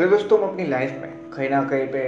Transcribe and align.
Hello 0.00 0.10
दोस्तों 0.10 0.38
हम 0.38 0.48
अपनी 0.48 0.64
लाइफ 0.66 0.90
में 0.90 1.30
कहीं 1.30 1.48
ना 1.50 1.62
कहीं 1.62 1.86
पे 1.86 2.02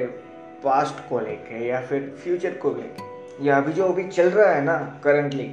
पास्ट 0.62 1.08
को 1.08 1.18
लेके 1.20 1.66
या 1.66 1.80
फिर 1.80 2.16
फ्यूचर 2.22 2.52
को 2.52 2.70
लेके, 2.70 3.44
या 3.46 3.56
अभी 3.56 3.72
जो 3.72 3.84
अभी 3.84 4.04
चल 4.04 4.30
रहा 4.30 4.52
है 4.52 4.62
ना 4.64 4.76
करंटली 5.04 5.48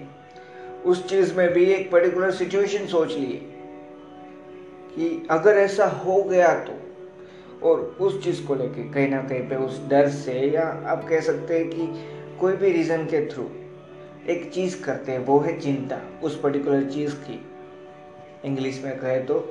उस 0.86 1.10
चीज़ 1.10 1.34
में 1.36 1.52
भी 1.54 1.66
एक 1.66 1.92
पर्टिकुलर 1.92 2.32
सिचुएशन 2.32 2.86
सोच 2.86 3.12
लिए 3.12 3.42
कि 4.96 5.28
अगर 5.32 5.58
ऐसा 5.58 5.86
हो 6.06 6.22
गया 6.24 6.54
तो 6.60 7.68
और 7.70 7.80
उस 8.00 8.24
चीज़ 8.24 8.46
को 8.46 8.56
लेके 8.56 8.90
कहीं 8.90 9.10
ना 9.10 9.22
कहीं 9.22 9.48
पे 9.50 9.56
उस 9.56 9.86
डर 9.90 10.10
से 10.10 10.40
या 10.56 10.68
आप 10.88 11.08
कह 11.10 11.22
सकते 11.22 11.60
हैं 11.60 11.70
कि 11.70 12.38
कोई 12.40 12.56
भी 12.56 12.72
रीज़न 12.72 13.06
के 13.06 13.26
थ्रू 13.26 13.50
एक 14.30 14.52
चीज़ 14.54 14.84
करते 14.84 15.12
हैं, 15.12 15.26
वो 15.26 15.40
है 15.40 15.60
चिंता, 15.60 16.02
उस 16.24 16.40
पर्टिकुलर 16.42 16.90
चीज़ 16.90 17.16
की। 17.16 17.46
इंग्लिश 18.46 18.84
में 18.84 19.00
कहे 19.00 19.20
तो 19.20 19.46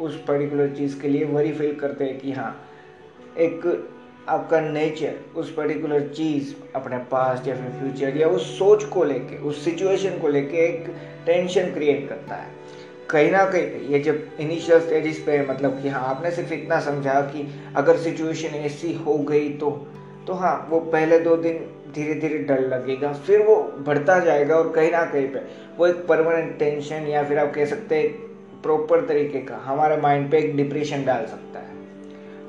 उस 0.00 0.24
पर्टिकुलर 0.24 0.70
चीज़ 0.76 1.00
के 1.00 1.08
लिए 1.08 1.24
वरी 1.24 1.52
फील 1.52 1.74
करते 1.74 2.04
हैं 2.04 2.18
कि 2.18 2.32
हाँ 2.32 2.54
एक 3.38 3.66
आपका 4.28 4.60
नेचर 4.60 5.14
उस 5.36 5.52
पर्टिकुलर 5.54 6.00
चीज़ 6.08 6.54
अपने 6.76 6.98
पास 6.98 7.46
या 7.48 7.54
फिर 7.54 7.70
फ्यूचर 7.70 8.16
या 8.16 8.28
उस 8.28 8.58
सोच 8.58 8.84
को 8.84 9.04
लेके, 9.04 9.36
उस 9.36 9.64
सिचुएशन 9.64 10.18
को 10.18 10.28
लेके 10.28 10.56
एक 10.58 10.94
टेंशन 11.26 11.72
क्रिएट 11.72 12.08
करता 12.08 12.34
है। 12.34 12.50
कहीं 13.10 13.30
ना 13.30 13.44
कहीं 13.44 13.88
ये 13.88 13.98
जब 13.98 14.36
इनिशियल 14.40 14.80
स्टेजेस 14.80 15.18
पे 15.18 15.40
मतलब 15.46 15.80
कि 15.82 15.88
हाँ 15.88 16.02
आपने 16.08 16.30
सिर्फ़ 16.30 16.52
इतना 16.52 16.80
समझा 16.80 17.20
कि 17.20 17.46
अगर 17.76 17.96
सिचुएशन 17.96 18.48
ऐसी 18.48 18.92
हो 18.94 19.18
गई 19.18 19.48
तो 19.48 19.70
तो 20.26 20.32
हाँ 20.32 20.66
वो 20.70 20.80
पहले 20.80 21.18
दो 21.18 21.36
दिन 21.36 21.64
धीरे 21.94 22.14
धीरे 22.14 22.38
डर 22.38 22.60
लगेगा, 22.60 23.12
फिर 23.12 23.40
वो 23.40 23.56
बढ़ता 23.78 24.18
जाएगा 24.20 24.56
और 24.56 24.72
कहीं 24.72 24.90
ना 24.90 25.04
कहीं 25.04 25.26
पे 25.28 25.40
वो 25.78 25.86
एक 25.86 26.06
परमानेंट 26.06 26.58
टेंशन 26.58 27.06
या 27.06 27.24
फिर 27.24 27.38
आप 27.38 27.52
कह 27.54 27.64
सकते 27.64 27.98
हैं 27.98 28.31
प्रॉपर 28.62 29.06
तरीके 29.06 29.38
का, 29.38 29.56
हमारे 29.56 29.96
माइंड 29.96 30.30
पे 30.30 30.38
एक 30.38 30.56
डिप्रेशन 30.56 31.04
डाल 31.04 31.26
सकता 31.26 31.60
है। 31.60 31.74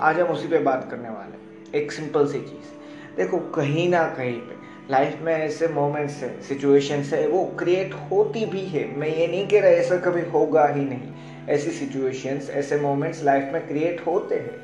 आज 0.01 0.19
हम 0.19 0.27
उसी 0.27 0.47
पे 0.47 0.57
बात 0.57 0.87
करने 0.91 1.09
वाले 1.09 1.31
हैं, 1.31 1.73
एक 1.75 1.91
सिंपल 1.91 2.27
सी 2.27 2.39
चीज़। 2.39 2.73
देखो, 3.17 3.37
कहीं 3.37 3.89
ना 3.89 4.03
कहीं 4.03 4.33
पे 4.33 4.55
लाइफ 4.91 5.17
में 5.21 5.33
ऐसे 5.33 5.67
मोमेंट्स 5.67 6.13
है 6.13 6.41
सिचुएशंस 6.41 7.13
है, 7.13 7.27
वो 7.27 7.45
क्रिएट 7.59 7.93
होती 7.93 8.45
भी 8.45 8.61
है। 8.61 8.97
मैं 8.97 9.07
ये 9.07 9.27
नहीं 9.27 9.47
कह 9.47 9.61
रहा 9.61 9.69
ऐसा 9.69 9.97
कभी 9.97 10.29
होगा 10.29 10.67
ही 10.67 10.85
नहीं। 10.85 11.13
ऐसी 11.49 11.71
सिचुएशंस 11.71 12.49
ऐसे 12.49 12.77
मोमेंट्स 12.77 13.23
लाइफ 13.23 13.49
में 13.53 13.67
क्रिएट 13.67 14.07
होते 14.07 14.35
हैं। 14.35 14.63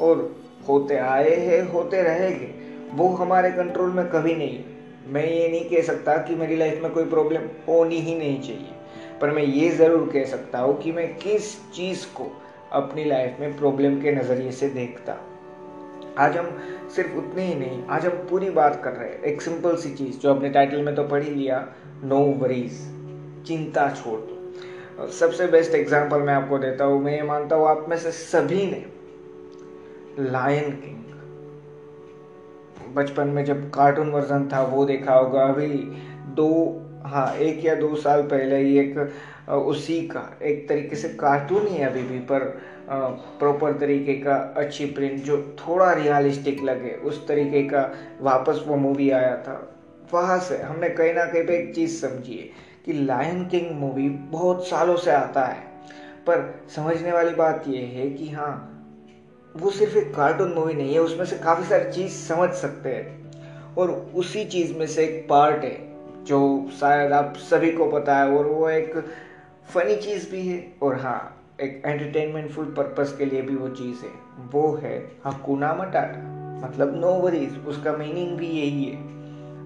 और 0.00 0.36
होते 0.68 0.96
आए 0.96 1.34
हैं, 1.34 1.72
होते 1.72 2.02
रहेंगे। 2.02 2.50
वो 2.94 3.08
हमारे 3.08 3.50
कंट्रोल 3.50 3.90
में 3.90 4.08
कभी 4.08 4.34
नहीं 4.34 4.64
मैं 5.06 5.30
ये 5.30 5.48
नहीं 5.48 5.64
कह 5.64 5.82
सकता 5.82 6.16
कि 6.16 6.34
मेरी 6.34 6.56
लाइफ 6.56 6.82
में 6.82 6.92
कोई 6.92 7.04
प्रॉब्लम 7.04 7.40
होनी 7.68 7.96
ही 7.96 8.14
नहीं 8.14 8.40
चाहिए। 8.40 8.77
पर 9.20 9.30
मैं 9.30 9.42
ये 9.42 9.68
ज़रूर 9.70 10.08
कह 10.12 10.24
सकता 10.24 10.58
हूँ 10.58 10.76
कि 10.80 10.92
मैं 10.92 11.06
किस 11.18 11.54
चीज़ 11.72 12.06
को 12.14 12.30
अपनी 12.72 13.04
लाइफ 13.04 13.36
में 13.40 13.56
प्रॉब्लम 13.58 14.00
के 14.00 14.12
नज़रिए 14.12 14.50
से 14.52 14.68
देखता। 14.70 15.16
आज 16.18 16.36
हम 16.36 16.46
सिर्फ़ 16.96 17.16
उतनी 17.16 17.42
ही 17.42 17.54
नहीं, 17.54 17.82
आज 17.86 18.06
हम 18.06 18.12
पूरी 18.30 18.50
बात 18.50 18.80
कर 18.84 18.92
रहे 18.92 19.08
हैं। 19.08 19.22
एक 19.22 19.42
सिंपल 19.42 19.76
सी 19.76 19.94
चीज़ 19.94 20.18
जो 20.18 20.34
अपने 20.34 20.50
टाइटल 20.50 20.82
में 20.82 20.94
तो 20.94 21.04
पढ़ 21.04 21.22
ही 21.22 21.30
लिया 21.30 21.66
नो 22.04 22.18
वरीज 22.40 22.78
चिंता 23.46 23.88
छोड़ 23.94 24.18
दो। 24.20 25.06
सबसे 25.12 25.46
बेस्ट 25.46 25.74
एग्जांपल 25.74 26.20
मैं 26.20 26.34
आपको 26.34 26.58
देता 26.58 26.84
हूँ, 26.84 27.02
मैं 27.02 27.16
ये 27.16 27.22
मानता 27.22 27.56
हूँ 27.56 27.68
आप 27.68 27.86
में 27.88 27.96
से 27.96 28.10
सभी 28.12 28.66
ने 28.66 28.84
लायन 30.20 30.70
किंग 30.72 30.96
बचपन 32.94 33.28
में 33.28 33.44
जब 33.44 33.68
कार्टून 33.70 34.10
वर्जन 34.10 34.48
था, 34.52 34.62
वो 34.62 34.84
देखा 34.84 35.14
होगा, 35.14 35.42
अभी 35.44 35.68
दो 36.34 36.48
हाँ 37.08 37.32
एक 37.34 37.64
या 37.64 37.74
दो 37.74 37.94
साल 37.96 38.22
पहले 38.22 38.56
ही 38.56 38.78
एक 38.78 38.98
उसी 39.48 40.00
का, 40.04 40.30
एक 40.42 40.68
तरीके 40.68 40.96
से 40.96 41.08
कार्टून 41.10 41.66
ही 41.66 41.82
अभी 41.82 42.02
भी, 42.02 42.18
पर 42.20 42.44
प्रॉपर 43.38 43.72
तरीके 43.72 44.14
का 44.14 44.34
अच्छी 44.56 44.86
प्रिंट 44.86 45.20
जो 45.20 45.36
थोड़ा 45.58 45.92
रियलिस्टिक 45.92 46.62
लगे, 46.62 46.90
उस 46.92 47.26
तरीके 47.28 47.62
का 47.62 47.90
वापस 48.20 48.62
वो 48.66 48.76
मूवी 48.76 49.10
आया 49.10 49.34
था। 49.36 49.56
वहाँ 50.12 50.38
से 50.40 50.58
हमने 50.58 50.88
कहीं 50.90 51.12
ना 51.12 51.24
कहीं 51.24 51.42
पे 51.42 51.56
एक 51.56 51.74
चीज़ 51.74 52.00
समझी 52.00 52.34
है 52.34 52.48
कि 52.84 52.92
लायन 52.92 53.44
किंग 53.44 53.70
मूवी 53.76 54.08
बहुत 54.08 54.66
सालों 54.66 54.96
से 54.96 55.10
आता 55.10 55.44
है, 55.44 55.60
पर 56.26 56.48
समझने 56.76 57.12
वाली 57.12 57.34
बात 57.34 57.64
यह 57.68 57.92
है 57.94 58.08
कि 58.10 58.30
हाँ 58.30 58.52
वो 59.54 59.70
सिर्फ़ 59.70 59.96
एक 59.98 60.14
कार्टून 60.14 60.52
मूवी 60.52 60.74
नहीं 60.74 60.92
है, 60.92 61.00
उसमें 61.00 61.24
से 61.24 61.36
काफ़ी 61.36 61.64
सारी 61.64 61.90
चीज़ 61.92 62.12
समझ 62.18 62.50
सकते 62.50 62.88
हैं, 62.88 63.74
और 63.74 63.90
उसी 64.14 64.44
चीज़ 64.46 64.74
में 64.74 64.86
से 64.86 65.04
एक 65.04 65.26
पार्ट 65.30 65.64
है। 65.64 65.87
जो 66.28 66.68
शायद 66.80 67.12
आप 67.12 67.34
सभी 67.40 67.70
को 67.72 67.90
पता 67.90 68.16
है, 68.16 68.28
और 68.28 68.46
वो 68.46 68.68
एक 68.70 68.94
फनी 69.68 69.96
चीज़ 69.96 70.30
भी 70.30 70.46
है। 70.48 70.58
और 70.82 70.96
हाँ 70.96 71.34
एक 71.60 71.82
एंटरटेनमेंट 71.86 72.50
फुल 72.50 72.64
पर्पस 72.76 73.14
के 73.18 73.24
लिए 73.24 73.42
भी 73.42 73.54
वो 73.54 73.68
चीज़ 73.68 74.04
है। 74.04 74.10
वो 74.52 74.72
है 74.74 74.96
हकुना 75.26 75.72
मटाटा 75.74 76.36
मतलब 76.64 76.94
नो 76.96 77.12
वरीज 77.14 77.58
उसका 77.66 77.92
मीनिंग 77.92 78.36
भी 78.38 78.48
यही 78.48 78.84
है। 78.84 78.96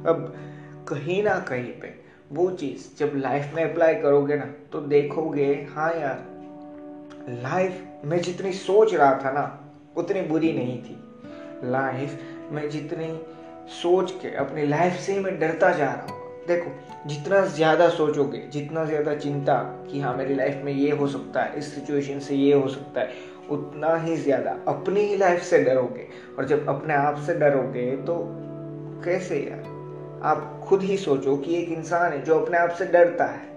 अब 0.04 0.32
कहीं 0.88 1.22
ना 1.22 1.38
कहीं 1.38 1.72
पे 1.80 1.94
वो 2.32 2.50
चीज़ 2.52 2.88
जब 2.98 3.12
लाइफ 3.16 3.52
में 3.54 3.62
अप्लाई 3.64 3.94
करोगे 3.94 4.36
ना 4.36 4.46
तो 4.72 4.80
देखोगे 4.86 5.52
हाँ 5.70 5.92
यार 5.92 6.24
लाइफ 7.42 7.84
में 8.04 8.20
जितनी 8.20 8.52
सोच 8.52 8.94
रहा 8.94 9.12
था 9.24 9.30
ना, 9.30 9.44
उतनी 9.96 10.22
बुरी 10.22 10.52
नहीं 10.52 10.78
थी। 10.82 10.96
लाइफ 11.70 12.18
में 12.52 12.68
जितनी 12.70 13.12
सोच 13.72 14.10
के 14.12 14.34
अपनी 14.36 14.66
लाइफ 14.66 15.00
से 15.00 15.20
मैं 15.20 15.38
डरता 15.38 15.72
जा 15.72 15.86
रहा 15.86 16.06
हूँ। 16.06 16.21
देखो, 16.46 16.70
जितना 17.06 17.40
ज़्यादा 17.46 17.88
सोचोगे, 17.88 18.38
जितना 18.52 18.84
ज़्यादा 18.84 19.14
चिंता 19.14 19.54
कि 19.90 20.00
हाँ 20.00 20.16
मेरी 20.16 20.34
लाइफ 20.34 20.62
में 20.64 20.72
ये 20.72 20.90
हो 20.90 21.06
सकता 21.06 21.42
है, 21.42 21.58
इस 21.58 21.74
सिचुएशन 21.74 22.18
से 22.18 22.34
ये 22.34 22.54
हो 22.54 22.68
सकता 22.68 23.00
है, 23.00 23.10
उतना 23.50 23.94
ही 23.96 24.16
ज़्यादा 24.16 24.56
अपनी 24.68 25.00
ही 25.00 25.16
लाइफ 25.16 25.42
से 25.42 25.58
डरोगे। 25.58 26.08
और 26.38 26.44
जब 26.44 26.68
अपने 26.68 26.94
आप 26.94 27.16
से 27.16 27.34
डरोगे 27.34 27.90
तो 27.96 28.16
कैसे 29.04 29.38
यार? 29.38 29.70
आप 30.22 30.60
खुद 30.68 30.82
ही 30.82 30.96
सोचो 30.96 31.36
कि 31.36 31.56
एक 31.56 31.68
इंसान 31.68 32.12
है 32.12 32.22
जो 32.22 32.38
अपने 32.38 32.58
आप 32.58 32.70
से 32.70 32.86
डरता 32.86 33.24
है। 33.24 33.50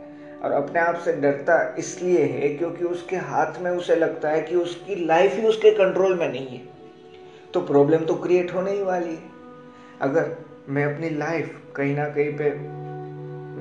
और 0.44 0.52
अपने 0.52 0.80
आप 0.80 0.96
से 0.96 1.14
डरता 1.14 1.76
इसलिए 1.80 2.24
है 2.24 2.50
क्योंकि 2.50 2.84
उसके 2.84 3.16
हाथ 3.16 3.62
में 3.62 3.70
उसे 3.72 3.96
लगता 3.96 4.30
है 4.30 4.42
कि 4.42 4.56
उसकी 4.56 4.96
लाइफ 5.06 5.36
ही 5.36 5.48
उसके 5.48 5.72
कंट्रोल 5.72 6.16
में 6.16 6.28
नहीं 6.30 6.48
है। 6.48 6.62
तो 7.54 7.62
प्रॉब्लम 7.62 8.04
तो 8.06 8.16
क्रिएट 8.16 8.54
होने 8.54 8.72
ही 8.72 8.82
वाली 8.82 9.10
है। 9.10 9.34
अगर 10.02 10.36
मैं 10.70 10.86
अपनी 10.86 11.10
लाइफ 11.10 11.60
कहीं 11.76 11.96
ना 11.96 12.06
कहीं 12.06 12.38
पे 12.38 12.50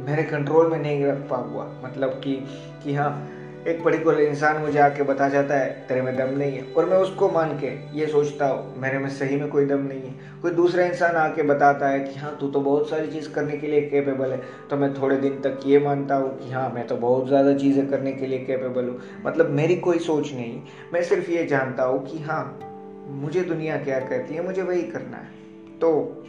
मेरे 0.07 0.23
कंट्रोल 0.23 0.67
में 0.67 0.79
नहीं 0.79 1.05
रख 1.05 1.17
पा 1.31 1.37
हुआ। 1.37 1.65
मतलब 1.85 2.11
कि 2.11 2.47
कि 2.85 2.95
हाँ 2.95 3.31
एक 3.69 3.85
पर्टिकुलर 3.85 4.21
इंसान 4.21 4.57
मुझे 4.57 4.79
आके 4.79 5.03
बता 5.03 5.29
जाता 5.29 5.55
है, 5.55 5.87
तेरे 5.89 6.03
में 6.03 6.17
दम 6.17 6.29
नहीं 6.39 6.57
है। 6.57 6.63
और 6.63 6.87
मैं 6.87 6.97
उसको 6.97 7.29
मान 7.29 7.59
के 7.59 7.99
ये 7.99 8.07
सोचता 8.07 8.47
हूँ, 8.47 8.77
मेरे 8.77 8.99
में 8.99 9.09
सही 9.11 9.37
में 9.37 9.49
कोई 9.49 9.67
दम 9.67 9.79
नहीं 9.79 10.01
है। 10.01 10.15
कोई 10.43 10.51
दूसरा 10.51 10.85
इंसान 10.85 11.17
आके 11.17 11.43
बताता 11.43 11.89
है 11.89 12.01
कि 12.01 12.19
हाँ 12.19 12.37
तू 12.41 12.49
तो 12.49 12.61
बहुत 12.61 12.91
सारी 12.91 13.07
चीज़ 13.07 13.31
करने 13.33 13.57
के 13.57 13.67
लिए 13.67 13.81
कैपेबल 13.81 14.33
है। 14.33 14.43
तो 14.71 14.77
मैं 14.77 14.95
थोड़े 14.95 15.17
दिन 15.17 15.41
तक 15.41 15.61
ये 15.67 15.79
मानता 15.79 16.15
हूँ 16.15 16.39
कि 16.39 16.51
हाँ 16.51 16.71
मैं 16.71 16.87
तो 16.87 16.97
बहुत 16.97 17.29
ज़्यादा 17.29 17.55
चीज़ें 17.55 17.89
करने 17.89 18.13
के 18.13 18.27
लिए 18.27 18.39
कैपेबल 18.39 18.85
हूँ। 18.85 19.01
मतलब 19.27 19.51
मेरी 19.51 19.77
कोई 19.77 19.99
सोच 19.99 20.35
नहीं। 20.35 20.63
मैं 20.93 21.03
सिर्फ़ 21.03 21.31
ये 21.31 21.47
जानता 21.47 21.83
हूँ 21.83 22.07
कि 22.07 22.19
हाँ 22.19 22.59
मुझे 23.07 23.43
दुनिया 23.43 23.77
क्या 23.77 24.01
कहती 24.01 24.35
है, 24.35 24.47
मुझे 24.47 24.63
वही 24.63 24.83
करना 24.83 25.17
है। 25.17 25.45
तो 25.79 26.21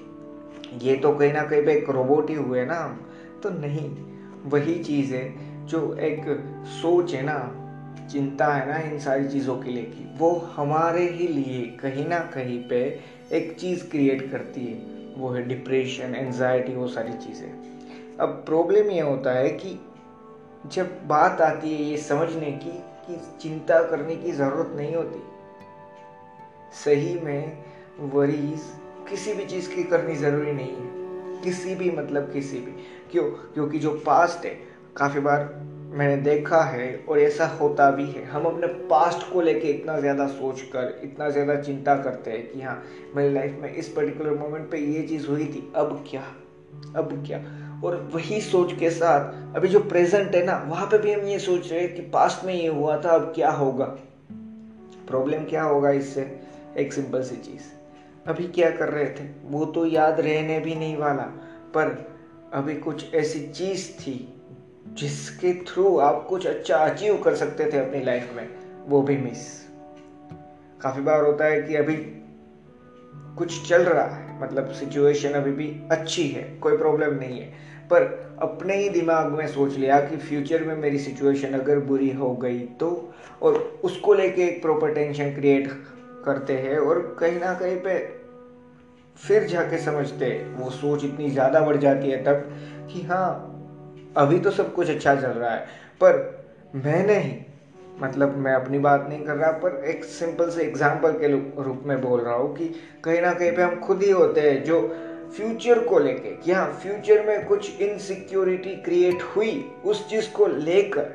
ये 0.82 0.96
तो 0.96 1.12
कहीं 1.12 1.34
ना 1.34 1.44
कहीं 1.44 1.66
पे 1.66 1.74
एक 1.74 1.90
रोबोट 1.90 2.30
ही 2.30 2.36
हुए 2.36 2.66
ना 2.66 2.82
तो 3.44 3.50
नहीं, 3.50 3.90
वही 4.46 4.76
चीज़ 4.84 5.14
है 5.16 5.66
जो 5.66 5.94
एक 5.96 6.26
सोच 6.72 7.14
है 7.14 7.22
ना, 7.24 7.38
चिंता 8.12 8.54
है 8.54 8.68
ना 8.68 8.78
इन 8.90 9.00
सारी 9.00 9.28
चीज़ों 9.28 9.56
के 9.58 9.70
लिए 9.70 9.84
की 9.84 10.08
वो 10.18 10.32
हमारे 10.56 11.08
ही 11.10 11.28
लिए 11.28 11.66
कहीं 11.82 12.06
ना 12.08 12.20
कहीं 12.34 12.60
पे 12.70 12.82
एक 13.32 13.56
चीज़ 13.60 13.90
क्रिएट 13.90 14.30
करती 14.32 14.66
है। 14.66 14.94
वो 15.16 15.30
है 15.30 15.44
डिप्रेशन 15.48 16.16
एनजाइटी 16.16 16.76
वो 16.76 16.88
सारी 16.88 17.14
चीज़ें। 17.18 18.18
अब 18.20 18.30
प्रॉब्लम 18.46 18.90
ये 18.92 19.02
होता 19.02 19.32
है 19.32 19.50
कि 19.52 19.80
जब 20.66 20.98
बात 21.08 21.42
आती 21.42 21.74
है 21.74 21.84
ये 21.84 21.98
समझने 21.98 22.52
की 22.64 22.78
कि 23.08 23.20
चिंता 23.42 23.82
करने 23.84 24.16
की 24.16 24.32
ज़रूरत 24.32 24.74
नहीं 24.76 24.96
होती, 24.96 25.22
सही 26.84 27.14
में 27.20 27.64
वरीज 28.14 28.62
किसी 29.10 29.34
भी 29.34 29.46
चीज़ 29.46 29.76
की 29.76 29.84
करनी 29.84 30.16
ज़रूरी 30.16 30.52
नहीं 30.52 30.72
है। 30.72 31.42
किसी 31.42 31.76
भी 31.76 31.92
मतलब 31.92 32.32
किसी 32.34 32.58
भी। 32.58 32.72
क्यों? 33.12 33.24
क्योंकि 33.24 33.80
जो 33.80 33.92
पास्ट 33.92 34.46
है, 34.46 34.58
काफ़ी 34.98 35.20
बार 35.20 35.66
मैंने 35.92 36.18
देखा 36.18 36.62
है 36.62 37.06
और 37.10 37.20
ऐसा 37.20 37.46
होता 37.46 37.92
भी 37.92 38.06
है। 38.06 38.26
हम 38.26 38.44
अपने 38.44 38.68
पास्ट 38.68 39.34
को 39.34 39.42
लेके 39.42 39.68
इतना 39.68 40.00
ज़्यादा 40.00 40.28
सोच 40.28 40.62
कर 40.62 41.02
इतना 41.04 41.30
ज़्यादा 41.30 41.56
चिंता 41.56 41.96
करते 41.96 42.32
हैं 42.32 42.52
कि 42.52 42.62
हाँ 42.62 42.84
मेरी 43.16 43.34
लाइफ 43.34 43.58
में 43.62 43.74
इस 43.74 43.90
पर्टिकुलर 43.90 44.34
मोमेंट 44.34 44.72
पे 44.72 44.78
ये 44.78 45.08
चीज़ 45.08 45.28
हुई 45.28 45.46
थी, 45.46 45.72
अब 45.76 46.06
क्या? 46.10 46.22
अब 46.96 47.24
क्या? 47.28 47.38
और 47.84 48.10
वही 48.14 48.42
सोच 48.42 48.74
के 48.74 48.90
साथ, 48.90 49.56
अभी 49.56 49.68
जो 49.68 49.80
प्रेजेंट 49.80 50.36
है 50.36 50.46
ना, 50.46 50.66
वहाँ 50.68 50.88
पे 50.88 50.98
भी 50.98 51.14
हम 51.14 51.22
ये 51.22 51.40
सोच 51.40 51.72
रहे 51.72 51.82
हैं 51.82 51.96
कि 51.96 52.02
पास्ट 52.02 52.46
में 52.46 52.54
ये 52.54 52.68
हुआ 52.68 53.02
था, 53.06 53.10
अब 53.10 53.32
क्या 53.36 53.52
होगा? 53.52 53.86
प्रॉब्लम 55.08 55.44
क्या 55.44 55.64
होगा 55.64 55.90
इससे? 55.90 56.40
एक 56.78 56.94
सिंपल 56.94 57.24
सी 57.24 57.36
चीज़। 57.36 57.85
अभी 58.26 58.48
क्या 58.48 58.70
कर 58.70 58.90
रहे 58.90 59.06
थे? 59.06 59.28
वो 59.46 59.66
तो 59.66 59.86
याद 59.86 60.20
रहने 60.20 60.60
भी 60.60 60.76
नहीं 60.76 60.98
वाला, 60.98 61.24
पर 61.74 61.88
अभी 62.54 62.76
कुछ 62.76 63.14
ऐसी 63.16 63.40
चीज़ 63.48 63.92
थी 63.92 64.14
जिसके 64.94 65.54
थ्रू 65.64 65.98
आप 65.98 66.26
कुछ 66.30 66.48
अच्छा 66.48 66.78
अचीव 66.78 67.18
कर 67.18 67.36
सकते 67.36 67.72
थे 67.72 67.78
अपनी 67.78 68.04
लाइफ 68.04 68.34
में। 68.36 68.48
वो 68.88 69.02
भी 69.02 69.18
मिस 69.18 69.48
काफ़ी 70.82 71.02
बार 71.02 71.24
होता 71.24 71.46
है 71.46 71.62
कि 71.62 71.76
अभी 71.76 71.96
कुछ 73.38 73.70
चल 73.70 73.82
रहा 73.82 74.04
है 74.06 74.42
मतलब 74.42 74.72
सिचुएशन 74.72 75.30
अभी 75.30 75.52
भी 75.52 75.68
अच्छी 75.92 76.28
है, 76.28 76.44
कोई 76.62 76.78
प्रॉब्लम 76.78 77.14
नहीं 77.14 77.40
है। 77.40 77.48
पर 77.90 78.04
अपने 78.42 78.76
ही 78.78 78.90
दिमाग 78.90 79.32
में 79.32 79.48
सोच 79.48 79.76
लिया 79.76 80.00
कि 80.00 80.18
फ्यूचर 80.18 80.64
में 80.64 80.76
मेरी 80.76 81.00
सिचुएशन 81.00 81.54
अगर 81.54 81.80
बुरी 81.80 82.12
हो 82.12 82.36
गई 82.36 82.60
तो 82.80 83.14
और 83.42 83.80
उसको 83.84 84.14
लेके 84.14 84.42
एक 84.42 84.62
प्रॉपर 84.62 84.94
टेंशन 84.94 85.34
क्रिएट 85.36 85.70
करते 86.26 86.54
हैं 86.58 86.78
और 86.80 87.00
कहीं 87.20 87.40
ना 87.40 87.54
कहीं 87.54 87.78
पे 87.78 87.98
फिर 89.18 89.44
जाके 89.48 89.78
समझते 89.78 90.32
वो 90.56 90.70
सोच 90.72 91.04
इतनी 91.04 91.30
ज़्यादा 91.30 91.62
बढ़ 91.62 91.78
जाती 91.78 92.10
है 92.10 92.24
तब 92.24 92.50
कि 92.92 93.02
हाँ 93.04 93.52
अभी 94.18 94.40
तो 94.40 94.52
सब 94.52 94.74
कुछ 94.74 94.90
अच्छा 94.90 95.16
चल 95.16 95.28
रहा 95.28 95.52
है। 95.52 95.66
पर 96.02 96.18
मैंने 96.76 97.18
ही 97.18 97.36
मतलब 98.00 98.36
मैं 98.36 98.54
अपनी 98.54 98.80
बात 98.80 99.06
नहीं 99.10 99.24
कर 99.26 99.36
रहा, 99.36 99.52
पर 99.52 99.84
एक 99.86 100.04
सिंपल 100.04 100.50
से 100.50 100.64
एग्ज़ाम्पल 100.64 101.12
के 101.14 101.28
रूप 101.28 101.82
में 101.86 102.00
बोल 102.02 102.22
रहा 102.22 102.34
हूँ 102.34 102.54
कि 102.56 102.68
कहीं 103.04 103.22
ना 103.22 103.34
कहीं 103.34 103.52
पे 103.52 103.62
हम 103.62 103.80
खुद 103.80 104.02
ही 104.04 104.10
होते 104.12 104.42
हैं 104.42 104.64
जो 104.64 104.80
फ्यूचर 105.36 105.80
को 105.80 106.00
लेके। 106.00 106.36
कि 106.36 106.52
हाँ 106.52 106.68
फ्यूचर 106.74 107.22
में 107.22 107.46
कुछ 107.46 107.82
इनसिक्योरिटी 107.82 108.76
क्रिएट 108.84 109.24
हुई 109.36 109.54
उस 109.86 110.08
चीज़ 110.10 110.30
को 110.30 110.48
लेकर। 110.48 111.14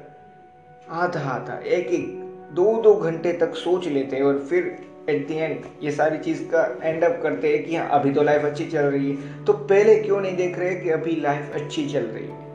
आधा 0.95 1.21
आधा 1.31 1.59
एक 1.59 1.93
एक 1.93 2.09
दो 2.53 2.77
दो 2.83 2.95
घंटे 2.95 3.33
तक 3.33 3.55
सोच 3.57 3.87
लेते 3.89 4.17
हैं 4.17 4.23
और 4.23 4.39
फिर 4.41 4.77
एट 5.09 5.27
दी 5.29 5.35
एंड 5.35 5.65
ये 5.83 5.91
सारी 5.91 6.19
चीज़ 6.19 6.43
का 6.45 6.79
एंड 6.83 7.05
अप 7.05 7.21
करते 7.23 7.57
हैं 7.57 7.65
कि 7.65 7.77
हाँ 7.77 7.89
अभी 7.89 8.11
तो 8.11 8.23
लाइफ 8.23 8.45
अच्छी 8.45 8.65
चल 8.65 8.83
रही 8.83 9.11
है। 9.11 9.45
तो 9.45 9.53
पहले 9.53 9.97
क्यों 9.97 10.21
नहीं 10.21 10.37
देख 10.37 10.59
रहे 10.59 10.75
कि 10.75 10.91
अभी 10.91 11.17
लाइफ 11.17 11.51
अच्छी 11.55 11.87
चल 11.89 12.05
रही 12.05 12.27
है? 12.27 12.51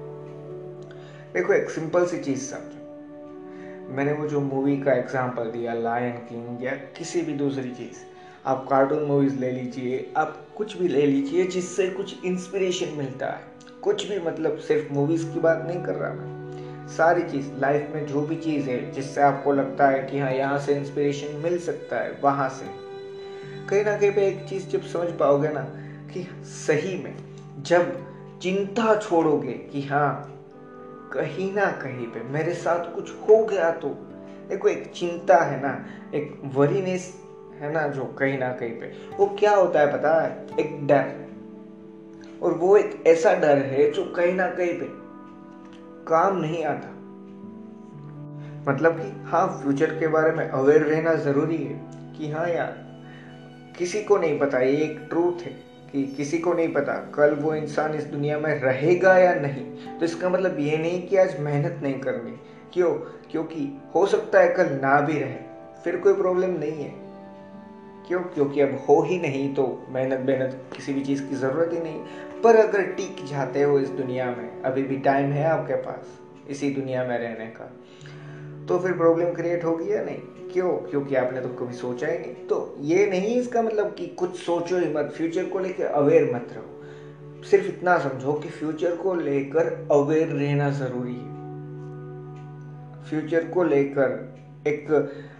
देखो, 1.33 1.53
एक 1.53 1.69
सिंपल 1.69 2.05
सी 2.05 2.17
चीज़ 2.17 2.41
समझो। 2.41 2.81
मैंने 3.93 4.11
वो 4.13 4.27
जो 4.27 4.41
मूवी 4.41 4.77
का 4.77 4.93
एग्ज़ाम्पल 4.93 5.43
दिया 5.43 5.73
लायन 5.73 6.11
किंग 6.11 6.63
या 6.63 6.71
किसी 6.71 7.21
भी 7.21 7.33
दूसरी 7.33 7.69
चीज़, 7.69 7.97
आप 8.45 8.67
कार्टून 8.69 9.03
मूवीज़ 9.03 9.39
ले 9.39 9.51
लीजिए, 9.51 10.13
आप 10.17 10.37
कुछ 10.57 10.77
भी 10.77 10.87
ले 10.87 11.05
लीजिए, 11.05 11.45
जिससे 11.45 11.87
कुछ 11.87 12.25
इंस्पिरेशन 12.25 12.97
मिलता 12.97 13.25
है। 13.25 13.41
कुछ 13.81 14.07
भी 14.07 14.19
मतलब 14.19 14.57
सिर्फ़ 14.57 14.93
मूवीज़ 14.93 15.25
की 15.33 15.39
बात 15.39 15.63
नहीं 15.67 15.83
कर 15.83 15.95
रहा 15.95 16.13
मैं। 16.13 16.34
सारी 16.89 17.21
चीज़ 17.23 17.51
लाइफ 17.59 17.89
में 17.93 18.05
जो 18.05 18.21
भी 18.21 18.35
चीज़ 18.35 18.69
है, 18.69 18.91
जिससे 18.91 19.21
आपको 19.21 19.51
लगता 19.51 19.87
है 19.87 20.03
कि 20.03 20.19
हाँ 20.19 20.31
यहाँ 20.31 20.59
से 20.59 20.75
इंस्पिरेशन 20.75 21.35
मिल 21.35 21.59
सकता 21.59 21.95
है, 21.95 22.17
वहाँ 22.21 22.49
से। 22.49 22.65
कहीं 23.69 23.85
ना 23.85 23.97
कहीं 23.97 24.11
पे 24.11 24.27
एक 24.27 24.45
चीज़ 24.49 24.67
जब 24.67 24.81
समझ 24.81 25.07
पाओगे 25.09 25.47
ना, 25.47 25.61
कि 26.13 26.27
सही 26.43 26.97
में 26.97 27.17
जब 27.61 27.97
चिंता 28.41 28.95
छोड़ोगे 28.95 29.53
कि 29.53 29.81
हाँ 29.81 30.31
कहीं 31.13 31.53
ना 31.53 31.65
कहीं 31.65 32.07
पे 32.07 32.21
मेरे 32.21 32.53
साथ 32.53 32.95
कुछ 32.95 33.11
हो 33.13 33.45
गया 33.45 33.71
तो। 33.71 33.89
देखो, 34.49 34.67
एक 34.67 34.91
चिंता 34.95 35.37
है 35.37 35.61
ना, 35.61 35.85
एक 36.17 36.41
वरीनेस 36.45 37.21
है 37.59 37.71
ना 37.71 37.87
जो 37.87 38.05
कहीं 38.05 38.39
ना 38.39 38.51
कहीं 38.51 38.71
पे, 38.71 38.85
वो 39.17 39.35
क्या 39.39 39.55
होता 39.55 39.79
है 39.79 39.93
पता 39.93 40.21
है? 40.21 40.45
एक 40.59 40.87
डर। 40.87 41.25
और 42.43 42.53
वो 42.53 42.77
एक 42.77 43.03
ऐसा 43.07 43.33
डर 43.33 43.57
है 43.57 43.91
जो 43.91 44.05
कहीं 44.05 44.33
ना 44.33 44.47
कहीं 44.47 44.79
पे 44.79 45.04
काम 46.07 46.37
नहीं 46.37 46.63
आता। 46.65 46.91
मतलब 48.71 48.99
कि 48.99 49.11
हाँ 49.25 49.47
फ्यूचर 49.61 49.99
के 49.99 50.07
बारे 50.07 50.31
में 50.31 50.47
अवेयर 50.49 50.81
रहना 50.81 51.13
ज़रूरी 51.13 51.57
है 51.57 51.75
कि 52.17 52.31
हाँ 52.31 52.47
यार, 52.49 52.73
किसी 53.79 54.01
को 54.03 54.17
नहीं 54.17 54.39
पता, 54.39 54.59
ये 54.59 54.77
एक 54.77 55.05
ट्रूथ 55.09 55.41
है 55.41 55.51
कि 55.91 56.03
किसी 56.17 56.37
को 56.37 56.53
नहीं 56.53 56.73
पता 56.73 56.93
कल 57.15 57.35
वो 57.35 57.53
इंसान 57.55 57.93
इस 57.93 58.03
दुनिया 58.03 58.39
में 58.39 58.59
रहेगा 58.61 59.17
या 59.17 59.33
नहीं। 59.33 59.65
तो 59.99 60.05
इसका 60.05 60.29
मतलब 60.29 60.59
ये 60.59 60.77
नहीं 60.77 61.07
कि 61.07 61.17
आज 61.17 61.39
मेहनत 61.39 61.79
नहीं 61.83 61.99
करनी, 61.99 62.37
क्यों? 62.73 62.93
क्योंकि 63.31 63.81
हो 63.95 64.05
सकता 64.05 64.39
है 64.39 64.47
कल 64.47 64.69
ना 64.81 64.99
भी 65.01 65.19
रहे, 65.19 65.37
फिर 65.83 65.97
कोई 65.97 66.13
प्रॉब्लम 66.13 66.49
नहीं 66.49 66.83
है। 66.83 67.04
क्यों? 68.07 68.19
क्योंकि 68.21 68.61
अब 68.61 68.85
हो 68.89 69.01
ही 69.01 69.19
नहीं 69.19 69.53
तो 69.55 69.85
मेहनत 69.89 70.19
मेहनत 70.19 70.63
किसी 70.75 70.93
भी 70.93 71.01
चीज़ 71.01 71.23
की 71.23 71.35
ज़रूरत 71.35 71.69
ही 71.73 71.79
नहीं। 71.79 71.99
पर 72.43 72.55
अगर 72.55 72.81
टिक 72.81 73.25
जाते 73.25 73.63
हो 73.63 73.79
इस 73.79 73.89
दुनिया 73.89 74.25
में, 74.31 74.61
अभी 74.61 74.83
भी 74.83 74.97
टाइम 74.97 75.31
है 75.31 75.45
आपके 75.45 75.75
पास 75.75 76.19
इसी 76.49 76.69
दुनिया 76.69 77.03
में 77.03 77.17
रहने 77.17 77.45
का 77.45 77.73
तो 78.67 78.79
फिर 78.79 78.91
प्रॉब्लम 78.91 79.33
क्रिएट 79.33 79.63
होगी 79.63 79.93
या 79.93 80.03
नहीं? 80.03 80.19
क्यों? 80.53 80.69
क्योंकि 80.69 81.15
आपने 81.15 81.41
तो 81.41 81.49
कभी 81.49 81.73
सोचा 81.73 82.07
ही 82.07 82.17
नहीं। 82.17 82.33
तो 82.47 82.75
ये 82.79 83.05
नहीं 83.05 83.35
इसका 83.35 83.61
मतलब 83.61 83.93
कि 83.93 84.07
कुछ 84.07 84.35
सोचो 84.35 84.77
ही 84.77 84.93
मत 84.93 85.13
फ्यूचर 85.17 85.45
को 85.45 85.59
लेकर 85.59 85.85
अवेयर 85.85 86.35
मत 86.35 86.47
रहो। 86.51 87.43
सिर्फ़ 87.43 87.65
इतना 87.65 87.97
समझो 87.97 88.33
कि 88.33 88.49
फ्यूचर 88.49 88.95
को 88.95 89.15
लेकर 89.15 89.87
अवेयर 89.91 90.27
रहना 90.27 90.69
ज़रूरी 90.69 91.13
है। 91.13 91.35
फ्यूचर 93.03 93.45
को 93.45 93.63
लेकर 93.63 94.35
एक 94.67 94.89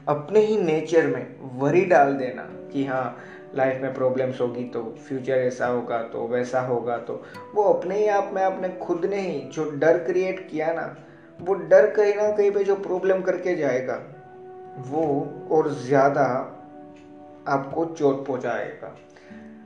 अपने 0.08 0.40
ही 0.40 0.58
नेचर 0.58 1.08
में 1.08 1.26
वरी 1.60 1.84
डाल 1.86 2.14
देना 2.14 2.42
कि 2.72 2.86
हाँ 2.86 3.18
लाइफ 3.56 3.82
में 3.82 3.94
प्रॉब्लम्स 3.94 4.42
होगी 4.42 4.64
तो 4.64 4.84
फ्यूचर 5.08 5.34
ऐसा 5.34 5.68
होगा 5.68 6.02
तो 6.04 6.28
वैसा 6.28 6.62
होगा 6.62 6.98
तो 6.98 7.22
वो 7.56 7.64
अपने 7.64 7.98
ही 7.98 8.08
आप 8.08 8.30
में, 8.34 8.42
आपने 8.44 8.70
खुद 8.82 9.06
ने 9.06 9.20
ही 9.22 9.40
जो 9.50 9.64
डर 9.72 9.98
क्रिएट 9.98 10.48
किया 10.50 10.72
ना, 10.74 10.96
वो 11.40 11.54
डर 11.54 11.90
कहीं 11.92 12.14
ना 12.16 12.30
कहीं 12.32 12.52
पे 12.52 12.64
जो 12.64 12.76
प्रॉब्लम 12.76 13.22
करके 13.22 13.56
जाएगा, 13.56 13.96
वो 14.90 15.04
और 15.52 15.72
ज़्यादा 15.72 16.26
आपको 17.48 17.86
चोट 17.86 18.26
पहुंचाएगा। 18.26 18.96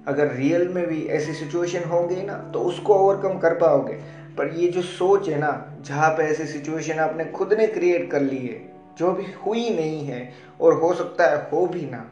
अगर 0.08 0.32
रियल 0.34 0.68
में 0.68 0.86
भी 0.88 1.06
ऐसी 1.08 1.34
सिचुएशन 1.34 1.84
होगी 1.84 2.24
ना 2.24 2.34
तो 2.54 2.60
उसको 2.62 2.96
ओवरकम 2.96 3.38
कर 3.38 3.54
पाओगे। 3.54 3.94
पर 4.38 4.48
ये 4.48 4.68
जो 4.68 4.82
सोच 4.82 5.30
है 5.30 5.38
ना, 5.38 5.52
जहाँ 5.80 6.10
पे 6.10 6.24
ऐसी 6.24 6.46
सिचुएशन 6.46 7.00
आपने 7.00 7.26
खुद 7.26 7.54
ने 7.54 7.68
क्रिएट 7.68 8.10
कर 8.12 8.22
ली 8.22 8.46
है 8.48 8.69
जो 9.00 9.12
भी 9.12 9.24
हुई 9.24 9.70
नहीं 9.70 10.06
है 10.06 10.34
और 10.62 10.74
हो 10.74 10.94
सकता 10.94 11.26
है 11.26 11.50
हो 11.50 11.66
भी 11.66 11.82
ना, 11.82 12.12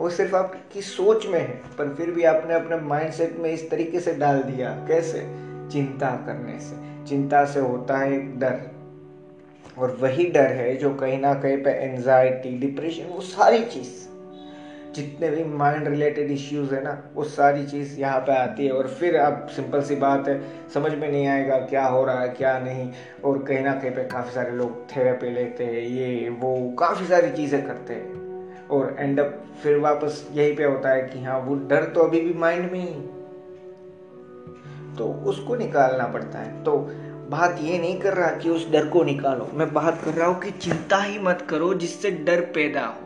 वो 0.00 0.10
सिर्फ़ 0.10 0.36
आपकी 0.36 0.80
सोच 0.80 1.26
में 1.26 1.40
है, 1.40 1.62
पर 1.78 1.94
फिर 1.94 2.10
भी 2.10 2.24
आपने 2.24 2.54
अपने 2.54 2.76
माइंडसेट 2.76 3.36
में 3.36 3.50
इस 3.50 3.70
तरीके 3.70 4.00
से 4.00 4.14
डाल 4.14 4.42
दिया। 4.42 4.70
कैसे? 4.70 5.20
चिंता 5.72 6.10
करने 6.10 6.60
से। 6.60 7.06
चिंता 7.06 7.44
से 7.44 7.60
होता 7.60 7.98
है 7.98 8.12
एक 8.14 8.40
डर। 8.40 8.60
और 9.78 9.98
वही 10.00 10.30
डर 10.30 10.46
है 10.46 10.76
जो 10.76 10.94
कहीं 10.94 11.18
ना 11.18 11.34
कहीं 11.34 11.62
पे 11.62 11.70
एंजाइटी 11.70 12.58
डिप्रेशन 12.58 13.04
वो 13.04 13.20
सारी 13.20 13.64
चीज़। 13.64 14.13
जितने 14.94 15.30
भी 15.30 15.44
माइंड 15.44 15.88
रिलेटेड 15.88 16.30
इश्यूज़ 16.30 16.74
है 16.74 16.84
ना, 16.84 17.02
वो 17.14 17.24
सारी 17.24 17.66
चीज़ 17.66 18.00
यहाँ 18.00 18.20
पे 18.20 18.36
आती 18.36 18.66
है। 18.66 18.72
और 18.72 18.88
फिर 18.88 19.16
अब 19.16 19.46
सिंपल 19.46 19.82
सी 19.82 19.96
बात 19.96 20.28
है, 20.28 20.42
समझ 20.74 20.94
में 20.94 21.12
नहीं 21.12 21.26
आएगा 21.26 21.56
क्या 21.58 21.86
हो 21.86 22.04
रहा 22.04 22.20
है, 22.20 22.28
क्या 22.28 22.58
नहीं। 22.58 22.92
और 23.24 23.38
कहीं 23.38 23.60
ना 23.60 23.72
कहीं 23.72 23.90
पे 23.90 24.04
काफ़ी 24.04 24.34
सारे 24.34 24.50
लोग 24.50 24.96
थेरेपी 24.96 25.30
लेते 25.30 25.64
हैं, 25.64 25.80
ये, 25.80 26.28
वो, 26.28 26.76
काफ़ी 26.78 27.06
सारी 27.06 27.30
चीज़ें 27.30 27.66
करते 27.66 27.94
हैं। 27.94 28.24
और 28.68 28.96
एंड 28.98 29.20
अप 29.20 29.44
फिर 29.62 29.78
वापस 29.78 30.28
यही 30.32 30.52
पे 30.52 30.64
होता 30.64 30.88
है 30.88 31.02
कि 31.02 31.24
हाँ 31.24 31.38
वो 31.38 31.54
डर 31.54 31.84
तो 31.84 32.00
अभी 32.00 32.20
भी 32.20 32.34
माइंड 32.34 32.72
में 32.72 32.80
ही। 32.80 33.00
तो 34.96 35.22
उसको 35.26 35.56
निकालना 35.56 36.06
पड़ता 36.06 36.38
है। 36.38 36.64
तो 36.64 36.76
बात 37.30 37.56
ये 37.60 37.78
नहीं 37.78 38.00
कर 38.00 38.14
रहा 38.14 38.28
कि 38.28 38.50
उस 38.50 38.72
डर 38.72 38.86
को 38.86 39.04
निकालो। 39.04 39.50
मैं 39.54 39.72
बात 39.72 40.02
कर 40.04 40.10
रहा 40.10 40.28
हूँ 40.28 40.40
कि 40.40 40.50
चिंता 40.50 40.96
ही 40.96 41.18
मत 41.18 41.46
करो 41.50 41.74
जिससे 41.74 42.10
डर 42.10 42.40
पैदा 42.40 42.86
हो। 42.86 43.00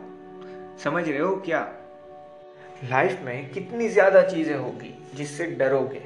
समझ 0.83 1.09
रहे 1.09 1.19
हो 1.19 1.35
क्या? 1.35 1.73
लाइफ 2.83 3.21
में 3.23 3.51
कितनी 3.51 3.87
ज़्यादा 3.89 4.21
चीज़ें 4.23 4.55
होगी 4.55 4.93
जिससे 5.13 5.45
डरोगे? 5.45 5.99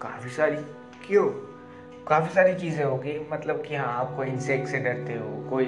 काफ़ी 0.00 0.30
सारी। 0.30 0.56
क्यों? 1.06 1.26
काफ़ी 2.08 2.34
सारी 2.34 2.54
चीज़ें 2.54 2.84
होगी। 2.84 3.28
मतलब 3.32 3.62
कि 3.62 3.74
हाँ 3.74 3.92
आप 3.94 4.16
कोई 4.16 4.26
इंसेक्ट 4.26 4.68
से 4.68 4.78
डरते 4.78 5.12
हो, 5.12 5.28
कोई 5.50 5.66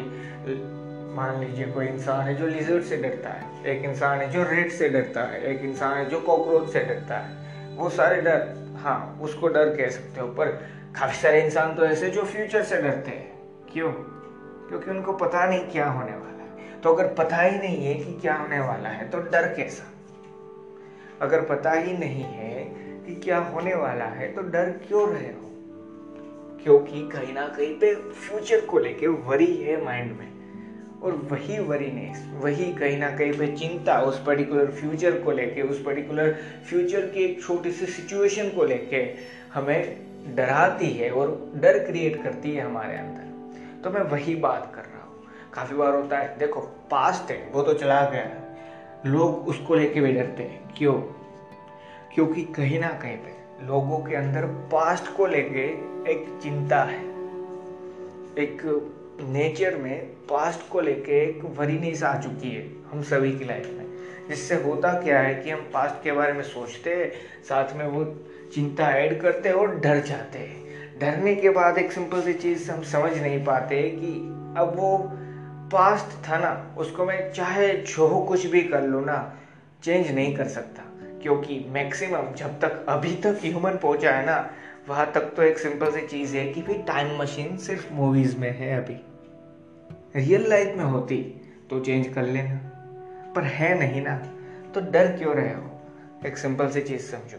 मान 1.16 1.40
लीजिए 1.40 1.66
कोई 1.66 1.86
इंसान 1.86 2.26
है 2.26 2.34
जो 2.34 2.46
लिजर्ड 2.46 2.82
से 2.82 2.96
डरता 2.96 3.30
है, 3.30 3.64
एक 3.66 3.84
इंसान 3.84 4.20
है 4.20 4.28
जो 4.30 4.42
रेड 4.42 4.70
से 4.70 4.88
डरता 4.88 5.24
है, 5.24 5.42
एक 5.42 5.60
इंसान 5.60 5.96
है 5.96 6.08
जो 6.10 6.20
कॉकरोच 6.20 6.72
से 6.72 6.80
डरता 6.80 7.18
है। 7.18 7.74
वो 7.76 7.90
सारे 7.90 8.20
डर 8.20 8.74
हाँ 8.76 9.18
उसको 9.20 9.48
डर 9.48 9.76
कह 9.76 9.90
सकते 9.90 10.20
हो, 10.20 10.28
पर 10.28 10.48
काफ़ी 10.98 11.16
सारे 11.16 11.42
इंसान 11.42 11.74
तो 11.74 11.84
ऐसे 11.84 12.10
जो 12.10 12.24
फ्यूचर 12.24 12.62
से 12.62 12.76
डरते 12.76 13.10
हैं। 13.10 13.66
क्यों? 13.72 13.90
क्योंकि 14.68 14.90
उनको 14.90 15.12
पता 15.12 15.46
नहीं 15.46 15.60
क्या 15.60 15.88
होने 15.88 16.12
वाला 16.12 16.42
है। 16.42 16.80
तो 16.80 16.94
अगर 16.94 17.14
पता 17.14 17.42
ही 17.42 17.58
नहीं 17.58 17.86
है 17.86 17.94
कि 17.94 18.20
क्या 18.20 18.34
होने 18.34 18.60
वाला 18.60 18.88
है 18.88 19.10
तो 19.10 19.18
डर 19.18 19.54
कैसा? 19.54 19.92
अगर 21.22 21.40
पता 21.40 21.72
ही 21.72 21.92
नहीं 21.92 22.22
है 22.22 22.64
कि 23.06 23.14
क्या 23.14 23.38
होने 23.38 23.74
वाला 23.74 24.04
है 24.04 24.32
तो 24.32 24.42
डर 24.42 24.70
क्यों 24.70 25.10
रहे 25.10 25.28
हो? 25.28 25.42
क्योंकि 26.62 27.08
कहीं 27.08 27.34
ना 27.34 27.48
कहीं 27.48 27.78
पे 27.78 27.94
फ्यूचर 27.94 28.60
को 28.60 28.78
लेके 28.78 29.06
वरी 29.06 29.56
है 29.56 29.84
माइंड 29.84 30.12
में। 30.12 30.36
और 31.02 31.12
वही 31.12 31.58
वरीनेस 31.58 32.28
वही 32.34 32.72
कहीं 32.72 32.98
ना 32.98 33.10
कहीं 33.10 33.32
पे 33.32 33.56
चिंता 33.56 34.00
उस 34.00 34.24
पर्टिकुलर 34.24 34.66
फ्यूचर 34.66 35.18
को 35.18 35.32
लेके, 35.32 35.62
उस 35.62 35.82
पर्टिकुलर 35.84 36.36
फ्यूचर 36.68 37.00
की 37.00 37.20
एक 37.20 37.42
छोटी 37.42 37.70
सी 37.70 37.86
सिचुएशन 37.86 38.50
को 38.50 38.64
लेके 38.64 39.14
हमें 39.54 40.06
डराती 40.36 40.90
है 40.90 41.10
और 41.10 41.52
डर 41.54 41.78
क्रिएट 41.78 42.22
करती 42.22 42.54
है 42.54 42.62
हमारे 42.62 42.96
अंदर। 42.96 43.26
तो 43.84 43.90
मैं 43.90 44.02
वही 44.02 44.34
बात 44.34 44.72
कर 44.74 44.82
रहा 44.82 45.04
हूँ। 45.04 45.24
काफ़ी 45.54 45.76
बार 45.76 45.94
होता 45.94 46.18
है, 46.18 46.38
देखो 46.38 46.60
पास्ट 46.60 47.30
है, 47.30 47.50
वो 47.52 47.62
तो 47.62 47.74
चला 47.74 48.10
गया 48.10 48.22
लोग 49.06 49.48
उसको 49.48 49.74
लेके 49.74 50.00
भी 50.00 50.12
डरते 50.12 50.42
हैं। 50.42 50.74
क्यों? 50.78 50.92
क्योंकि 52.14 52.42
कहीं 52.42 52.80
ना 52.80 52.88
कहीं 52.88 53.16
पे 53.16 53.66
लोगों 53.66 53.98
के 53.98 54.16
अंदर 54.16 54.46
पास्ट 54.46 55.16
को 55.16 55.26
लेके 55.26 55.64
एक 56.12 56.40
चिंता 56.42 56.82
है। 56.82 57.04
एक 58.38 58.62
नेचर 59.20 59.76
में 59.76 60.06
पास्ट 60.06 60.68
को 60.68 60.80
लेके 60.80 61.22
एक 61.22 61.40
वरीनेस 61.44 62.02
आ 62.02 62.20
चुकी 62.20 62.50
है 62.50 62.72
हम 62.92 63.02
सभी 63.02 63.32
की 63.32 63.44
लाइफ 63.44 63.70
में। 63.78 63.86
जिससे 64.28 64.54
होता 64.54 65.00
क्या 65.00 65.20
है 65.20 65.34
कि 65.34 65.50
हम 65.50 65.60
पास्ट 65.60 66.04
के 66.04 66.12
बारे 66.12 66.32
में 66.32 66.42
सोचते 66.42 66.94
हैं, 66.94 67.12
साथ 67.44 67.76
में 67.76 67.86
वो 67.86 68.16
चिंता 68.54 68.90
ऐड 68.90 69.20
करते 69.20 69.48
हैं 69.48 69.56
और 69.56 69.78
डर 69.78 70.00
जाते 70.00 70.38
हैं। 70.38 70.66
डरने 70.98 71.34
के 71.34 71.50
बाद 71.50 71.78
एक 71.78 71.92
सिंपल 71.92 72.22
सी 72.22 72.32
चीज़ 72.32 72.70
हम 72.70 72.82
समझ 72.82 73.18
नहीं 73.18 73.44
पाते 73.44 73.82
कि 73.82 74.06
अब 74.60 74.72
वो 74.76 75.10
पास्ट 75.72 76.28
था 76.28 76.38
ना, 76.38 76.74
उसको 76.78 77.04
मैं 77.04 77.32
चाहे 77.32 77.72
जो 77.72 78.20
कुछ 78.20 78.46
भी 78.46 78.62
कर 78.62 78.82
लूँ 78.82 79.04
ना 79.04 79.36
चेंज 79.82 80.10
नहीं 80.10 80.36
कर 80.36 80.48
सकता। 80.48 80.82
क्योंकि 81.22 81.66
मैक्सिमम 81.68 82.32
जब 82.36 82.60
तक 82.60 82.86
अभी 82.88 83.14
तक 83.14 83.38
ह्यूमन 83.42 83.70
पहुँचा 83.70 84.10
है 84.10 84.26
ना, 84.26 84.50
वहाँ 84.88 85.12
तक 85.12 85.20
तो 85.20 85.42
एक 85.42 85.58
सिंपल 85.58 85.90
सी 85.90 86.06
चीज़ 86.06 86.36
है 86.36 86.48
कि 86.48 86.62
भाई 86.62 86.74
टाइम 86.74 87.22
मशीन 87.22 87.56
सिर्फ़ 87.56 87.92
मूवीज़ 87.92 88.36
में 88.36 88.58
है 88.58 88.84
अभी। 88.84 89.00
रियल 90.16 90.48
लाइफ 90.48 90.76
में 90.76 90.84
होती 90.84 91.40
तो 91.70 91.80
चेंज 91.80 92.14
कर 92.14 92.22
लेना। 92.22 92.54
पर 93.36 93.42
है 93.42 93.78
नहीं 93.78 94.02
ना 94.02 94.16
तो 94.74 94.80
डर 94.80 95.06
क्यों 95.06 95.34
रहे 95.34 95.54
हो? 95.54 95.80
एक 96.26 96.38
सिंपल 96.38 96.70
सी 96.70 96.80
चीज़ 96.80 97.02
समझो। 97.02 97.38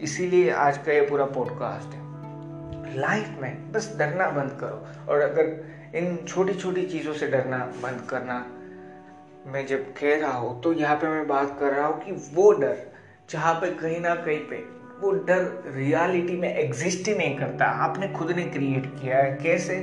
इसीलिए 0.00 0.50
आज 0.50 0.78
का 0.78 0.92
ये 0.92 1.00
पूरा 1.00 1.24
पॉडकास्ट 1.24 1.94
है। 1.94 2.10
लाइफ 2.98 3.28
में 3.42 3.72
बस 3.72 3.96
डरना 3.98 4.30
बंद 4.30 4.58
करो। 4.60 5.10
और 5.12 5.20
अगर 5.20 5.64
इन 5.94 6.16
छोटी 6.28 6.54
छोटी 6.54 6.84
चीज़ों 6.86 7.12
से 7.12 7.26
डरना, 7.26 7.58
बंद 7.82 8.06
करना। 8.10 8.34
मैं 9.46 9.64
जब 9.66 9.92
कह 9.94 10.16
रहा 10.16 10.32
हूँ 10.32 10.60
तो 10.62 10.72
यहाँ 10.72 10.96
पे 10.96 11.08
मैं 11.08 11.26
बात 11.28 11.56
कर 11.60 11.72
रहा 11.72 11.86
हूँ 11.86 12.00
कि 12.04 12.12
वो 12.34 12.50
डर, 12.52 12.76
जहाँ 13.30 13.54
पे 13.54 13.70
कहीं 13.72 14.00
ना 14.00 14.14
कहीं 14.16 14.38
पे, 14.40 14.56
वो 15.00 15.10
डर 15.26 15.72
रियलिटी 15.76 16.36
में 16.36 16.48
एग्जिस्ट 16.48 17.08
ही 17.08 17.14
नहीं 17.14 17.36
करता। 17.38 17.64
आपने 17.84 18.08
खुद 18.08 18.30
ने 18.30 18.42
क्रिएट 18.46 18.86
किया 18.94 19.18
है। 19.18 19.36
कैसे? 19.42 19.76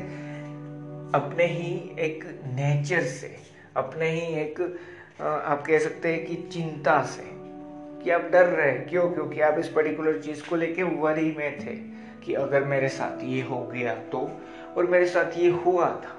अपने 1.16 1.46
ही 1.46 1.74
एक 2.00 2.24
नेचर 2.48 3.02
से, 3.04 3.36
अपने 3.76 4.10
ही 4.10 4.34
एक 4.42 4.62
आप 5.22 5.64
कह 5.68 5.80
सकते 5.80 6.14
हैं 6.14 6.26
कि 6.26 6.36
चिंता 6.54 7.02
से, 7.06 7.24
कि 8.04 8.10
आप 8.10 8.30
डर 8.32 8.46
रहे 8.48 8.72
क्यों? 8.80 9.10
क्योंकि 9.12 9.42
आप 9.42 9.60
इस 9.60 9.68
पर्टिकुलर 9.70 10.22
चीज़ 10.22 10.48
को 10.50 10.56
लेके 10.56 10.84
वरी 10.84 11.36
में 11.38 11.60
थे, 11.60 11.76
कि 12.26 12.34
अगर 12.36 12.64
मेरे 12.66 12.90
साथ 12.90 13.24
ये 13.24 13.42
हो 13.42 13.64
गया 13.66 13.94
तो 14.12 14.30
और 14.78 14.86
मेरे 14.86 15.06
साथ 15.06 15.38
ये 15.38 15.50
हुआ 15.50 15.86
था। 15.86 16.14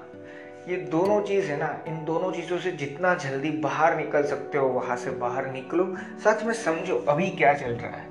ये 0.67 0.77
दोनों 0.77 1.21
चीज़ 1.21 1.51
है 1.51 1.57
ना, 1.57 1.83
इन 1.87 2.05
दोनों 2.05 2.31
चीज़ों 2.31 2.57
से 2.57 2.71
जितना 2.71 3.15
जल्दी 3.15 3.51
बाहर 3.51 3.97
निकल 3.97 4.23
सकते 4.23 4.57
हो, 4.57 4.67
वहाँ 4.67 4.97
से 4.97 5.11
बाहर 5.11 5.51
निकलो, 5.51 5.95
सच 6.25 6.43
में 6.43 6.53
समझो 6.53 7.05
अभी 7.09 7.29
क्या 7.29 7.53
चल 7.53 7.71
रहा 7.71 7.91
है। 7.91 8.09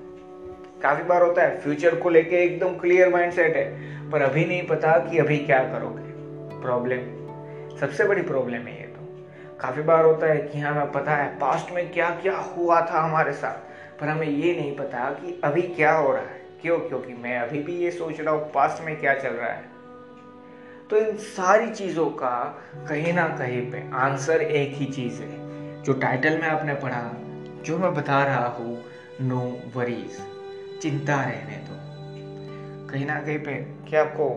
काफ़ी 0.83 1.02
बार 1.02 1.23
होता 1.23 1.43
है 1.43 1.61
फ्यूचर 1.61 1.95
को 1.95 2.11
लेके 2.11 2.37
एकदम 2.37 2.78
क्लियर 2.78 3.09
माइंडसेट 3.09 3.57
है, 3.57 3.88
पर 4.11 4.23
अभी 4.23 4.45
नहीं 4.45 4.67
पता 4.67 4.99
कि 4.99 5.19
अभी 5.19 5.38
क्या 5.38 5.59
करोगे। 5.59 6.02
प्रॉब्लम 6.61 7.19
सबसे 7.76 8.05
बड़ी 8.05 8.23
प्रॉब्लम 8.23 8.61
है 8.61 8.81
ये 8.81 8.87
तो। 8.87 9.26
काफ़ी 9.61 9.83
बार 9.83 10.05
होता 10.05 10.26
है 10.26 10.38
कि 10.38 10.59
हमें 10.59 10.93
पता 10.93 11.11
है 11.11 11.38
पास्ट 11.38 11.73
में 11.73 11.93
क्या 11.93 12.11
क्या 12.11 12.37
हुआ 12.37 12.81
था 12.81 13.00
हमारे 13.00 13.33
साथ, 13.33 13.57
पर 14.00 14.09
हमें 14.09 14.26
ये 14.26 14.55
नहीं 14.55 14.76
पता 14.76 15.11
कि 15.11 15.40
अभी 15.45 15.62
क्या 15.62 15.93
हो 15.93 16.12
रहा 16.12 16.23
है। 16.23 16.40
क्यों? 16.62 16.78
क्योंकि 16.78 17.12
मैं 17.12 17.38
अभी 17.38 17.59
भी 17.59 17.73
ये 17.73 17.90
सोच 17.90 18.21
रहा 18.21 18.35
हूँ 18.35 18.52
पास्ट 18.52 18.85
में 18.85 19.00
क्या 19.00 19.14
चल 19.14 19.28
रहा 19.28 19.50
है। 19.50 19.77
तो 20.90 20.97
इन 20.97 21.16
सारी 21.16 21.71
चीज़ों 21.71 22.07
का 22.07 22.61
कहीं 22.88 23.12
ना 23.12 23.26
कहीं 23.28 23.61
पे 23.73 23.83
आंसर 23.95 24.42
एक 24.42 24.75
ही 24.75 24.87
चीज़ 24.87 25.21
है, 25.23 25.83
जो 25.83 25.92
टाइटल 25.92 26.38
में 26.38 26.47
आपने 26.49 26.75
पढ़ा, 26.75 27.02
जो 27.64 27.78
मैं 27.78 27.95
बता 27.95 28.23
रहा 28.25 28.47
हूँ 28.47 28.85
नो 29.21 29.40
वरीज 29.76 30.18
चिंता 30.83 31.21
रहने 31.25 31.57
दो। 31.57 31.76
कहीं 32.88 33.07
ना 33.07 33.21
कहीं 33.21 33.38
पे 33.38 33.54
क्या 33.88 34.00
आपको 34.00 34.28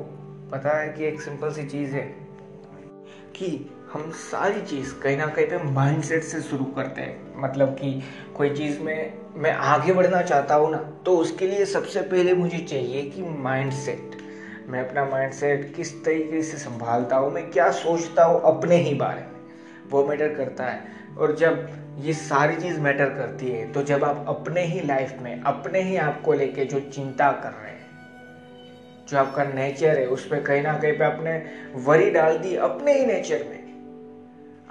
पता 0.51 0.77
है 0.79 0.89
कि 0.89 1.05
एक 1.05 1.21
सिंपल 1.21 1.51
सी 1.51 1.65
चीज़ 1.65 1.95
है 1.95 2.05
कि 3.35 3.69
हम 3.93 4.11
सारी 4.11 4.61
चीज़ 4.61 4.93
कहीं 4.93 5.17
ना 5.17 5.27
कहीं 5.27 5.45
पे 5.45 5.63
माइंडसेट 5.63 6.23
से 6.23 6.41
शुरू 6.41 6.65
करते 6.65 7.01
हैं 7.01 7.41
मतलब 7.41 7.69
कि 7.69 8.01
कोई 8.37 8.49
चीज़ 8.49 8.79
में 8.79 9.13
मैं 9.35 9.53
आगे 9.53 9.93
बढ़ना 9.93 10.21
चाहता 10.21 10.55
हूँ 10.55 10.71
ना 10.71 10.77
तो 11.05 11.17
उसके 11.17 11.47
लिए 11.47 11.65
सबसे 11.65 12.01
पहले 12.01 12.33
मुझे 12.33 12.57
चाहिए 12.57 13.03
कि 13.09 13.21
माइंडसेट 13.21 14.10
मैं 14.71 14.79
अपना 14.79 15.03
माइंडसेट 15.05 15.73
किस 15.75 15.93
तरीके 16.05 16.41
से 16.41 16.57
संभालता 16.57 17.15
हूँ, 17.15 17.31
मैं 17.31 17.49
क्या 17.51 17.69
सोचता 17.71 18.23
हूँ 18.23 18.41
अपने 18.45 18.75
ही 18.75 18.93
बारे 18.93 19.21
में। 19.21 19.89
वो 19.89 20.03
मैटर 20.05 20.33
करता 20.35 20.65
है। 20.65 21.15
और 21.17 21.35
जब 21.35 21.67
ये 21.99 22.13
सारी 22.13 22.55
चीज़ 22.55 22.79
मैटर 22.79 23.09
करती 23.09 23.49
है 23.49 23.71
तो 23.71 23.81
जब 23.83 24.03
आप 24.03 24.25
अपने 24.27 24.61
ही 24.61 24.81
लाइफ 24.81 25.17
में, 25.21 25.41
अपने 25.41 25.81
ही 25.81 25.97
आप 25.97 26.21
को 26.21 26.33
लेके 26.33 26.65
जो 26.65 26.79
चिंता 26.79 27.31
कर 27.33 27.51
रहे 27.51 27.71
हैं, 27.71 27.89
जो 29.09 29.17
आपका 29.17 29.43
नेचर 29.45 29.97
है, 29.97 30.05
उस 30.07 30.27
पर 30.27 30.43
कहीं 30.43 30.61
ना 30.61 30.77
कहीं 30.77 30.93
पे 30.93 31.03
आपने 31.03 31.37
वरी 31.75 32.09
डाल 32.11 32.37
दी 32.37 32.55
अपने 32.55 32.93
ही 32.93 33.05
नेचर 33.05 33.45
में। 33.49 33.59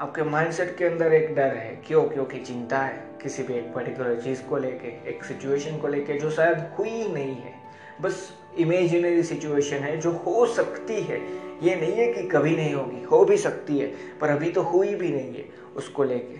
आपके 0.01 0.23
माइंडसेट 0.23 0.77
के 0.77 0.85
अंदर 0.85 1.13
एक 1.13 1.35
डर 1.35 1.55
है 1.57 1.77
क्यों 1.87 2.05
क्योंकि 2.05 2.39
चिंता 2.39 2.79
है 2.79 3.03
किसी 3.23 3.43
भी 3.43 3.55
एक 3.55 3.73
पर्टिकुलर 3.75 4.21
चीज़ 4.21 4.43
को 4.43 4.57
लेके, 4.57 4.89
एक 5.11 5.25
सिचुएशन 5.25 5.79
को 5.79 5.89
लेके 5.89 6.19
जो 6.19 6.31
शायद 6.31 6.69
हुई 6.79 7.09
नहीं 7.09 7.35
है। 7.37 7.55
बस 8.01 8.31
इमेजिनरी 8.59 9.23
सिचुएशन 9.23 9.77
है, 9.77 9.97
जो 9.97 10.11
हो 10.11 10.47
सकती 10.47 11.01
है। 11.01 11.19
ये 11.63 11.75
नहीं 11.77 11.93
है 11.93 12.13
कि 12.13 12.23
कभी 12.29 12.57
नहीं 12.57 12.75
होगी, 12.75 13.03
हो 13.03 13.25
भी 13.25 13.37
सकती 13.37 13.79
है, 13.79 13.87
पर 14.21 14.29
अभी 14.29 14.51
तो 14.51 14.63
हुई 14.63 14.95
भी 14.95 15.09
नहीं 15.09 15.35
है 15.35 15.45
उसको 15.77 16.05
लेके। 16.05 16.39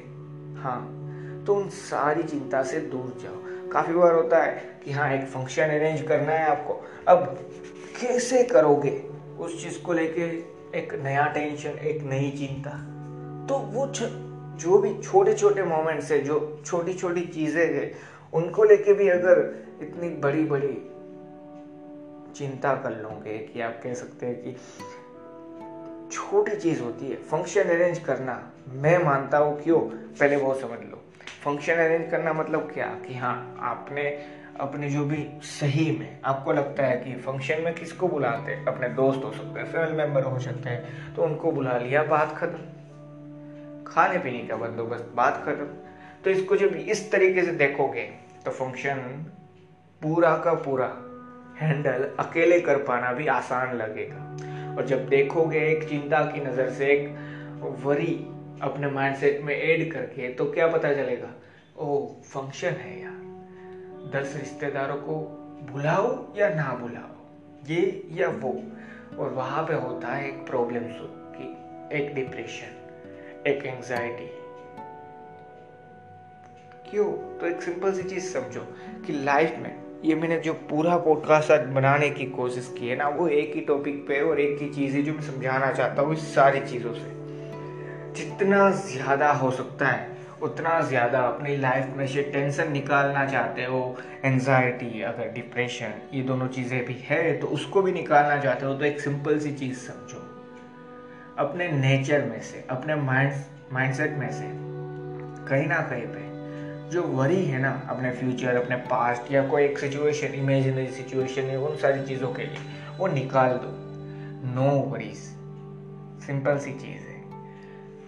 हाँ 0.61 0.97
तो 1.47 1.55
उन 1.55 1.69
सारी 1.69 2.23
चिंता 2.23 2.63
से 2.63 2.81
दूर 2.81 3.17
जाओ। 3.23 3.71
काफ़ी 3.71 3.95
बार 3.95 4.15
होता 4.15 4.43
है 4.43 4.81
कि 4.85 4.93
हाँ 4.93 5.13
एक 5.13 5.27
फ़ंक्शन 5.27 5.63
अरेंज 5.63 6.03
करना 6.03 6.33
है 6.33 6.47
आपको। 6.47 6.75
अब 7.09 7.25
कैसे 8.01 8.43
करोगे 8.45 8.91
उस 9.41 9.63
चीज़ 9.63 9.83
को 9.83 9.93
लेके 9.93 10.23
एक 10.79 10.95
नया 11.05 11.27
टेंशन 11.27 11.71
एक 11.71 12.03
नई 12.03 12.31
चिंता? 12.31 12.71
तो 13.49 13.59
वो 13.73 13.87
जो 14.61 14.79
भी 14.79 14.95
छोटे 15.03 15.35
छोटे 15.35 15.63
मोमेंट्स 15.63 16.11
है, 16.13 16.21
जो 16.21 16.63
छोटी 16.67 16.95
छोटी 16.95 17.21
चीज़ें 17.21 17.75
है, 17.75 17.93
उनको 18.35 18.65
लेके 18.65 18.93
भी 18.93 19.09
अगर 19.09 19.39
इतनी 19.83 20.09
बड़ी 20.09 20.45
बड़ी 20.45 20.77
चिंता 22.37 22.75
कर 22.75 22.91
लोगे 22.91 23.39
कि 23.39 23.61
आप 23.61 23.81
कह 23.85 23.95
सकते 23.95 24.27
हैं 24.27 24.43
कि 24.43 24.57
छोटी 26.13 26.57
चीज़ 26.57 26.83
होती 26.83 27.11
है। 27.11 27.17
फ़ंक्शन 27.17 27.63
अरेंज 27.63 27.99
करना 27.99 28.53
मैं 28.69 29.05
मानता 29.05 29.39
हूँ 29.39 29.63
क्यों 29.63 29.81
पहले 30.21 30.37
वो 30.37 30.55
समझ 30.55 30.81
लो। 30.81 31.03
फ़ंक्शन 31.45 31.75
अरेंज 31.75 32.11
करना 32.11 32.33
मतलब 32.33 32.71
क्या? 32.75 32.87
कि 33.07 33.15
हाँ 33.15 33.57
आपने 33.61 34.07
अपने 34.61 34.91
जो 34.91 35.05
भी 35.05 35.29
सही 35.43 35.91
में, 35.99 36.21
आपको 36.25 36.53
लगता 36.53 36.83
है 36.83 36.97
कि 36.97 37.15
फ़ंक्शन 37.17 37.63
में 37.63 37.75
किसको 37.75 38.09
बुलाते 38.09 38.53
हैं? 38.53 38.67
अपने 38.67 38.89
दोस्त 38.89 39.25
हो 39.25 39.33
सकते 39.33 39.61
हैं 39.61 39.73
फैमिली 39.73 39.93
मेंबर 39.93 40.23
हो 40.23 40.39
सकते 40.39 40.71
हैं 40.71 41.15
तो 41.15 41.23
उनको 41.23 41.53
बुला 41.53 41.79
लिया, 41.79 42.03
बात 42.03 42.37
खत्म। 42.37 42.59
खाने 43.87 44.19
पीने 44.19 44.47
का 44.47 44.57
बंदोबस्त, 44.57 45.11
बात 45.15 45.43
खत्म। 45.47 45.67
तो 46.25 46.31
इसको 46.31 46.57
जब 46.57 46.75
इस 46.75 47.11
तरीके 47.13 47.43
से 47.43 47.53
देखोगे 47.53 48.03
तो 48.45 48.51
फ़ंक्शन 48.51 48.97
पूरा 50.03 50.37
का 50.37 50.55
पूरा 50.55 50.87
हैंडल 51.61 52.09
अकेले 52.19 52.61
कर 52.61 52.77
पाना 52.77 53.13
भी 53.13 53.27
आसान 53.27 53.77
लगेगा। 53.77 54.77
और 54.77 54.87
जब 54.87 55.09
देखोगे 55.09 55.59
एक 55.61 55.89
चिंता 55.89 56.25
की 56.25 56.41
नज़र 56.41 56.71
से 56.71 56.87
एक 56.87 57.09
वरी 57.85 58.15
अपने 58.63 58.91
माइंडसेट 58.91 59.41
में 59.43 59.55
ऐड 59.57 59.93
करके 59.93 60.29
तो 60.29 60.45
क्या 60.47 60.67
पता 60.67 60.93
चलेगा? 60.93 61.31
ओ 61.79 62.07
फ़ंक्शन 62.25 62.69
है 62.69 63.01
यार। 63.03 63.19
दस 64.13 64.37
रिश्तेदारों 64.37 64.97
को 64.97 65.17
बुलाओ 65.73 66.37
या 66.37 66.49
ना 66.49 66.75
बुलाओ, 66.75 67.15
ये 67.67 68.09
या 68.11 68.29
वो। 68.29 68.53
और 69.19 69.33
वहाँ 69.33 69.63
पे 69.63 69.75
होता 69.75 70.09
है 70.09 70.29
एक 70.29 70.47
प्रॉब्लम 70.47 70.83
की 71.35 71.49
एक 71.97 72.15
डिप्रेशन 72.15 73.43
एक 73.47 73.65
एंजाइटी 73.67 74.27
क्यों? 76.91 77.07
तो 77.39 77.47
एक 77.47 77.63
सिंपल 77.63 77.93
सी 77.93 78.03
चीज़ 78.03 78.33
समझो 78.33 78.61
कि 79.07 79.13
लाइफ 79.25 79.55
में 79.59 79.90
ये 80.05 80.15
मैंने 80.15 80.37
जो 80.41 80.53
पूरा 80.69 80.97
पॉडकास्ट 80.97 81.51
आज 81.51 81.67
बनाने 81.69 82.09
की 82.11 82.25
कोशिश 82.27 82.75
की 82.79 82.89
है 82.89 82.97
ना, 82.97 83.09
वो 83.09 83.27
एक 83.29 83.55
ही 83.55 83.61
टॉपिक 83.61 83.97
पे 84.09 84.21
और 84.21 84.39
एक 84.41 84.63
ही 84.63 84.69
चीज़ 84.69 84.95
है 84.97 85.03
जो 85.03 85.13
मैं 85.13 85.23
समझाना 85.23 85.71
चाहता 85.73 86.03
हूँ 86.03 86.13
इस 86.13 86.35
सारी 86.35 86.61
चीज़ों 86.61 86.93
से। 86.95 87.11
जितना 88.15 88.71
ज़्यादा 88.71 89.33
हो 89.33 89.51
सकता 89.51 89.87
है, 89.87 90.09
उतना 90.43 90.81
ज़्यादा 90.81 91.21
अपनी 91.21 91.57
लाइफ 91.57 91.93
में 91.97 92.07
से 92.07 92.23
टेंशन 92.23 92.73
निकालना 92.73 93.27
चाहते 93.27 93.65
हो 93.65 93.83
एनजाइटी 94.25 95.03
अगर 95.03 95.33
डिप्रेशन 95.35 95.93
ये 96.15 96.23
दोनों 96.23 96.49
चीज़ें 96.49 96.85
भी 96.87 96.97
है 97.03 97.37
तो 97.41 97.47
उसको 97.49 97.83
भी 97.83 97.93
निकालना 97.93 98.41
चाहते 98.43 98.67
हो 98.67 98.75
तो 98.75 98.85
एक 98.85 99.01
सिंपल 99.01 99.39
सी 99.39 99.53
चीज़ 99.53 99.79
समझो। 99.79 100.27
अपने 101.39 101.69
नेचर 101.73 102.25
में 102.25 102.41
से, 102.43 102.65
अपने 102.71 102.95
माइंड 102.95 103.33
माइंडसेट 103.73 104.17
में 104.19 104.31
से, 104.33 104.51
कहीं 105.47 105.67
ना 105.67 105.81
कहीं 105.91 106.07
पे 106.07 106.29
जो 106.91 107.03
वरी 107.03 107.45
है 107.45 107.59
ना 107.59 107.71
अपने 107.89 108.11
फ्यूचर 108.11 108.57
अपने 108.57 108.77
पास्ट 108.77 109.33
या 109.33 109.47
कोई 109.49 109.63
एक 109.63 109.79
सिचुएशन 109.79 110.35
इमेजिनरी 110.35 110.87
सिचुएशन 110.87 111.43
है 111.43 111.59
उन 111.59 111.77
सारी 111.77 112.03
चीज़ों 112.03 112.33
के 112.33 112.43
लिए, 112.43 112.59
वो 112.99 113.07
निकाल 113.07 113.53
दो। 113.53 113.77
नो 114.55 114.71
वरीज 114.91 115.17
सिंपल 116.27 116.59
सी 116.59 116.73
चीज़ 116.73 117.03
है। 117.03 117.19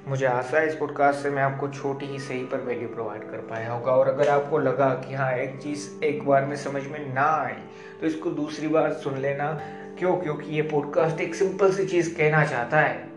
मुझे 0.08 0.26
आशा 0.26 0.58
है 0.58 0.66
इस 0.68 0.74
पॉडकास्ट 0.74 1.20
से 1.20 1.30
मैं 1.30 1.42
आपको 1.42 1.68
छोटी 1.68 2.06
ही 2.06 2.18
सही 2.18 2.44
पर 2.44 2.60
वैल्यू 2.60 2.88
प्रोवाइड 2.88 3.22
कर 3.22 3.46
पाया 3.50 3.72
होगा 3.72 3.92
और 3.92 4.08
अगर 4.08 4.28
आपको 4.28 4.58
लगा 4.58 4.88
कि 4.88 5.14
हाँ 5.14 5.32
एक 5.32 5.58
चीज़ 5.62 6.04
एक 6.04 6.26
बार 6.26 6.44
में 6.44 6.56
समझ 6.56 6.86
में 6.86 7.14
ना 7.14 7.26
आई 7.26 7.52
तो 8.00 8.06
इसको 8.06 8.30
दूसरी 8.30 8.68
बार 8.68 8.92
सुन 8.92 9.18
लेना। 9.18 9.52
क्यों? 9.98 10.16
क्योंकि 10.16 10.50
ये 10.50 10.62
पॉडकास्ट 10.62 11.20
एक 11.20 11.34
सिंपल 11.34 11.72
सी 11.72 11.86
चीज़ 11.86 12.14
कहना 12.16 12.44
चाहता 12.46 12.80
है, 12.80 13.08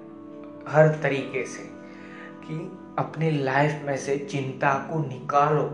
हर 0.67 0.88
तरीके 1.03 1.45
से, 1.45 1.63
कि 2.45 2.55
अपनी 3.00 3.32
लाइफ 3.32 3.82
में 3.84 3.98
से 3.98 4.18
चिंता 4.18 4.74
को 4.74 5.00
निकालो। 5.00 5.70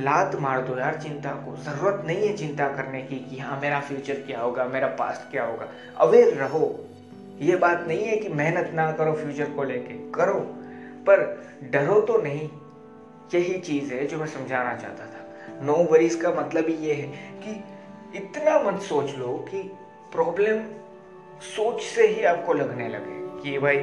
लात 0.00 0.34
मार 0.34 0.60
दो 0.60 0.78
यार 0.78 0.96
चिंता 0.96 1.30
को। 1.30 1.56
ज़रूरत 1.56 2.04
नहीं 2.06 2.28
है 2.28 2.36
चिंता 2.36 2.68
करने 2.68 3.02
की 3.02 3.16
कि 3.16 3.38
हाँ 3.38 3.60
मेरा 3.60 3.80
फ्यूचर 3.80 4.14
क्या 4.14 4.40
होगा, 4.40 4.64
मेरा 4.64 4.86
पास्ट 4.86 5.30
क्या 5.30 5.44
होगा। 5.44 5.68
अवेयर 5.96 6.34
रहो। 6.34 6.84
ये 7.40 7.56
बात 7.56 7.84
नहीं 7.88 8.04
है 8.04 8.16
कि 8.16 8.28
मेहनत 8.28 8.70
ना 8.74 8.92
करो 8.92 9.12
फ्यूचर 9.12 9.50
को 9.50 9.64
लेके। 9.64 10.10
करो। 10.10 10.40
पर 11.06 11.46
डरो 11.62 12.00
तो 12.00 12.18
नहीं। 12.18 12.48
यही 13.34 13.58
चीज़ 13.58 13.94
है 13.94 14.06
जो 14.06 14.18
मैं 14.18 14.26
समझाना 14.26 14.76
चाहता 14.76 15.06
था। 15.06 15.26
नो 15.62 15.74
वरीज 15.74 16.14
का 16.14 16.30
मतलब 16.30 16.66
ही 16.66 16.74
ये 16.74 16.94
है 16.94 17.08
कि 17.42 17.64
इतना 18.18 18.70
मत 18.70 18.80
सोच 18.82 19.16
लो 19.16 19.46
कि 19.50 19.62
प्रॉब्लम 20.12 20.62
सोच 21.40 21.82
से 21.82 22.06
ही 22.06 22.24
आपको 22.24 22.52
लगने 22.52 22.88
लगे 22.88 23.42
कि 23.42 23.58
भाई 23.58 23.76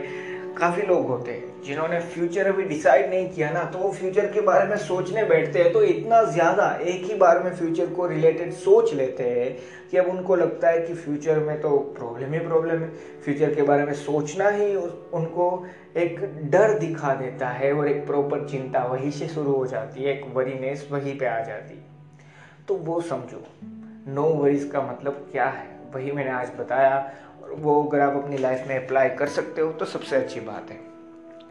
काफ़ी 0.58 0.82
लोग 0.82 1.08
होते 1.08 1.32
हैं। 1.32 1.57
जिन्होंने 1.68 2.00
फ्यूचर 2.02 2.48
अभी 2.48 2.64
डिसाइड 2.66 3.10
नहीं 3.10 3.30
किया 3.30 3.50
ना 3.52 3.64
तो 3.64 3.80
वो 3.80 3.92
फ्यूचर 3.94 4.26
के 4.32 4.42
बारे 4.42 4.68
में 4.68 4.76
सोचने 4.80 5.24
बैठते 5.26 5.60
हैं। 5.60 5.72
तो 5.74 5.82
इतना 5.84 6.22
ज़्यादा 6.26 6.70
एक 6.84 7.04
ही 7.04 7.16
बार 7.18 7.44
में 7.44 7.56
फ्यूचर 7.56 7.86
को 7.96 8.08
रिलेटेड 8.08 8.52
सोच 8.56 8.94
लेते 8.94 9.24
हैं 9.24 9.50
कि 9.92 9.98
अब 9.98 10.08
उनको 10.10 10.36
लगता 10.36 10.70
है 10.70 10.80
कि 10.82 10.94
फ्यूचर 10.96 11.40
में 11.40 11.60
तो 11.62 11.78
प्रॉब्लम 11.98 12.34
ही 12.34 12.40
प्रॉब्लम 12.40 12.82
है। 12.82 12.90
फ्यूचर 13.22 13.54
के 13.56 13.62
बारे 13.64 13.86
में 13.86 13.94
सोचना 13.96 14.50
ही 14.50 14.74
उनको 14.76 15.66
एक 15.98 16.20
डर 16.52 16.78
दिखा 16.80 17.14
देता 17.16 17.50
है 17.52 17.74
और 17.74 17.88
एक 17.88 18.06
प्रॉपर 18.08 18.48
चिंता 18.50 18.84
वहीं 18.86 19.12
से 19.12 19.28
शुरू 19.28 19.54
हो 19.54 19.66
जाती 19.68 20.04
है, 20.04 20.14
एक 20.14 20.26
वरीनेस 20.36 20.88
वहीं 20.92 21.18
पर 21.20 21.26
आ 21.28 21.40
जाती 21.44 21.84
तो 22.68 22.76
वो 22.76 23.00
समझो 23.04 23.44
नो 24.10 24.24
वरीज 24.24 24.70
का 24.74 24.82
मतलब 24.84 25.28
क्या 25.32 25.46
है? 25.48 25.70
वही 25.94 26.12
मैंने 26.12 26.32
आज 26.32 26.52
बताया, 26.60 26.98
और 27.44 27.54
वो 27.56 27.84
अगर 27.84 28.00
आप 28.02 28.16
अपनी 28.16 28.38
लाइफ 28.38 28.68
में 28.68 28.76
अप्लाई 28.78 29.10
कर 29.12 29.28
सकते 29.30 29.62
हो 29.62 29.72
तो 29.72 29.86
सबसे 29.88 30.16
अच्छी 30.16 30.40
बात 30.42 30.72
है। 30.72 30.80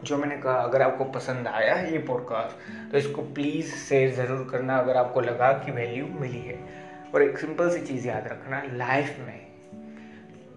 जो 0.03 0.17
मैंने 0.17 0.37
कहा, 0.37 0.53
अगर 0.53 0.81
आपको 0.81 1.03
पसंद 1.03 1.47
आया 1.47 1.75
है 1.75 1.91
ये 1.91 1.97
पॉडकास्ट 1.99 2.91
तो 2.91 2.97
इसको 2.97 3.21
प्लीज़ 3.33 3.73
शेयर 3.77 4.11
ज़रूर 4.15 4.47
करना 4.51 4.77
अगर 4.77 4.97
आपको 4.97 5.21
लगा 5.21 5.51
कि 5.55 5.71
वैल्यू 5.71 6.07
मिली 6.19 6.41
है। 6.41 6.59
और 7.07 7.23
एक 7.23 7.37
सिंपल 7.37 7.69
सी 7.69 7.79
चीज़ 7.81 8.07
याद 8.07 8.27
रखना 8.27 8.61
लाइफ 8.73 9.17
में 9.19 9.45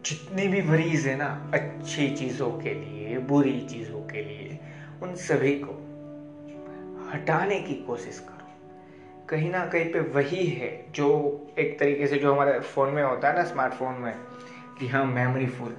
जितनी 0.05 0.46
भी 0.48 0.62
मरीज़ 0.62 1.09
है 1.09 1.16
ना, 1.16 1.26
अच्छी 1.55 2.09
चीज़ों 2.11 2.50
के 2.53 2.74
लिए, 2.74 3.18
बुरी 3.18 3.61
चीज़ों 3.70 4.00
के 4.03 4.22
लिए, 4.22 4.59
उन 5.03 5.14
सभी 5.18 5.55
को 5.59 5.72
हटाने 7.12 7.61
की 7.61 7.74
कोशिश 7.85 8.18
करो। 8.18 9.26
कहीं 9.29 9.50
ना 9.50 9.64
कहीं 9.66 9.92
पे 9.92 10.00
वही 10.00 10.46
है 10.46 10.70
जो 10.94 11.09
एक 11.59 11.79
तरीके 11.81 12.07
से 12.07 12.18
जो 12.18 12.33
हमारे 12.33 12.59
फ़ोन 12.61 12.92
में 12.94 13.03
होता 13.03 13.29
है 13.29 13.37
ना 13.37 13.44
स्मार्टफ़ोन 13.44 13.94
में, 13.94 14.14
कि 14.79 14.88
हाँ 14.88 15.05
मेमोरी 15.07 15.46
फुल 15.48 15.76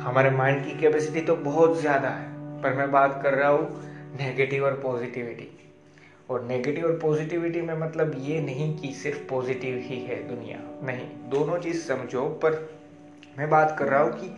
हमारे 0.00 0.30
माइंड 0.30 0.64
की 0.64 0.78
कैपेसिटी 0.78 1.20
तो 1.20 1.34
बहुत 1.36 1.80
ज़्यादा 1.80 2.08
है। 2.08 2.39
पर 2.62 2.72
मैं 2.72 2.90
बात 2.90 3.20
कर 3.22 3.34
रहा 3.34 3.48
हूँ 3.48 3.82
नेगेटिव 4.18 4.64
और 4.64 4.80
पॉजिटिविटी 4.80 5.48
और 6.30 6.42
नेगेटिव 6.42 6.86
और 6.86 6.98
पॉजिटिविटी 6.98 7.60
में 7.60 7.74
मतलब 7.74 8.12
ये 8.16 8.40
नहीं 8.40 8.76
कि 8.78 8.92
सिर्फ़ 8.92 9.18
पॉजिटिव 9.28 9.76
ही 9.76 9.98
है 9.98 10.28
दुनिया। 10.28 10.58
नहीं, 10.82 11.06
दोनों 11.30 11.58
चीज़ 11.58 11.80
समझो, 11.80 12.24
पर 12.24 12.68
मैं 13.38 13.48
बात 13.50 13.76
कर 13.78 13.88
रहा 13.88 14.00
हूँ 14.00 14.12
कि 14.12 14.28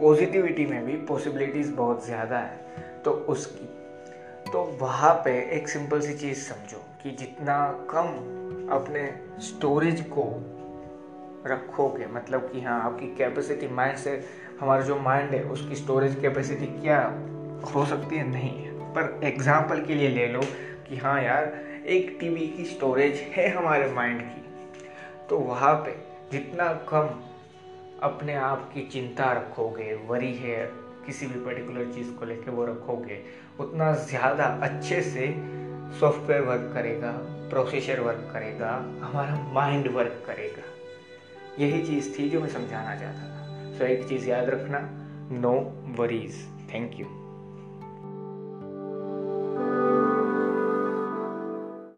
पॉजिटिविटी 0.00 0.66
में 0.66 0.84
भी 0.84 0.96
पॉसिबिलिटीज़ 0.96 1.72
बहुत 1.72 2.06
ज़्यादा 2.06 2.38
है 2.38 3.02
तो 3.04 3.10
उसकी। 3.10 3.66
तो 4.52 4.62
वहाँ 4.80 5.14
पे 5.14 5.32
एक 5.56 5.68
सिंपल 5.68 6.00
सी 6.00 6.12
चीज़ 6.12 6.38
समझो 6.38 6.84
कि 7.02 7.10
जितना 7.10 7.86
कम 7.90 8.06
अपने 8.70 9.08
स्टोरेज 9.40 10.00
को 10.00 10.24
रखोगे 11.46 12.06
मतलब 12.06 12.50
कि 12.52 12.60
हाँ 12.60 12.80
आपकी 12.82 13.06
कैपेसिटी 13.06 13.68
माइंड 13.68 13.96
से 13.96 14.20
हमारा 14.60 14.82
जो 14.82 14.96
माइंड 14.96 15.34
है, 15.34 15.42
उसकी 15.42 15.76
स्टोरेज 15.76 16.14
कैपेसिटी 16.20 16.66
क्या 16.66 17.00
हो 17.02 17.29
सकती 17.66 18.16
है, 18.16 18.28
नहीं 18.30 18.64
है। 18.64 18.70
पर 18.94 19.20
एग्ज़ाम्पल 19.24 19.84
के 19.84 19.94
लिए 19.94 20.08
ले 20.08 20.26
लो 20.26 20.40
कि 20.88 20.96
हाँ 20.96 21.22
यार, 21.22 21.44
एक 21.86 22.16
टीवी 22.20 22.46
की 22.46 22.64
स्टोरेज 22.64 23.14
है 23.14 23.48
हमारे 23.48 23.92
माइंड 23.92 24.20
की। 24.20 24.40
तो 25.28 25.38
वहाँ 25.38 25.74
पे 25.74 25.96
जितना 26.32 26.72
कम 26.72 27.08
अपने 28.02 28.34
आप 28.34 28.70
की 28.74 28.82
चिंता 28.82 29.32
रखोगे 29.32 29.94
वरी 30.08 30.34
है, 30.34 30.70
किसी 31.06 31.26
भी 31.26 31.44
पर्टिकुलर 31.44 31.84
चीज़ 31.84 32.10
को 32.10 32.24
लेके 32.24 32.50
वो 32.50 32.64
रखोगे, 32.64 33.20
उतना 33.60 33.92
ज़्यादा 33.92 34.44
अच्छे 34.44 35.02
से 35.02 35.26
सॉफ्टवेयर 36.00 36.42
वर्क 36.42 36.70
करेगा 36.74 37.10
प्रोसेसर 37.50 38.00
वर्क 38.00 38.30
करेगा, 38.32 38.74
हमारा 39.02 39.52
माइंड 39.52 39.88
वर्क 39.88 40.22
करेगा। 40.26 40.62
यही 41.64 41.86
चीज़ 41.86 42.18
थी 42.18 42.30
जो 42.30 42.40
मैं 42.40 42.48
समझाना 42.48 42.96
चाहता 42.96 43.20
था। 43.20 43.78
सो 43.78 43.84
एक 43.84 44.08
चीज़ 44.08 44.28
याद 44.28 44.50
रखना 44.50 44.78
नो 45.32 45.52
वरीज 46.02 46.34
थैंक 46.74 47.00
यू 47.00 47.19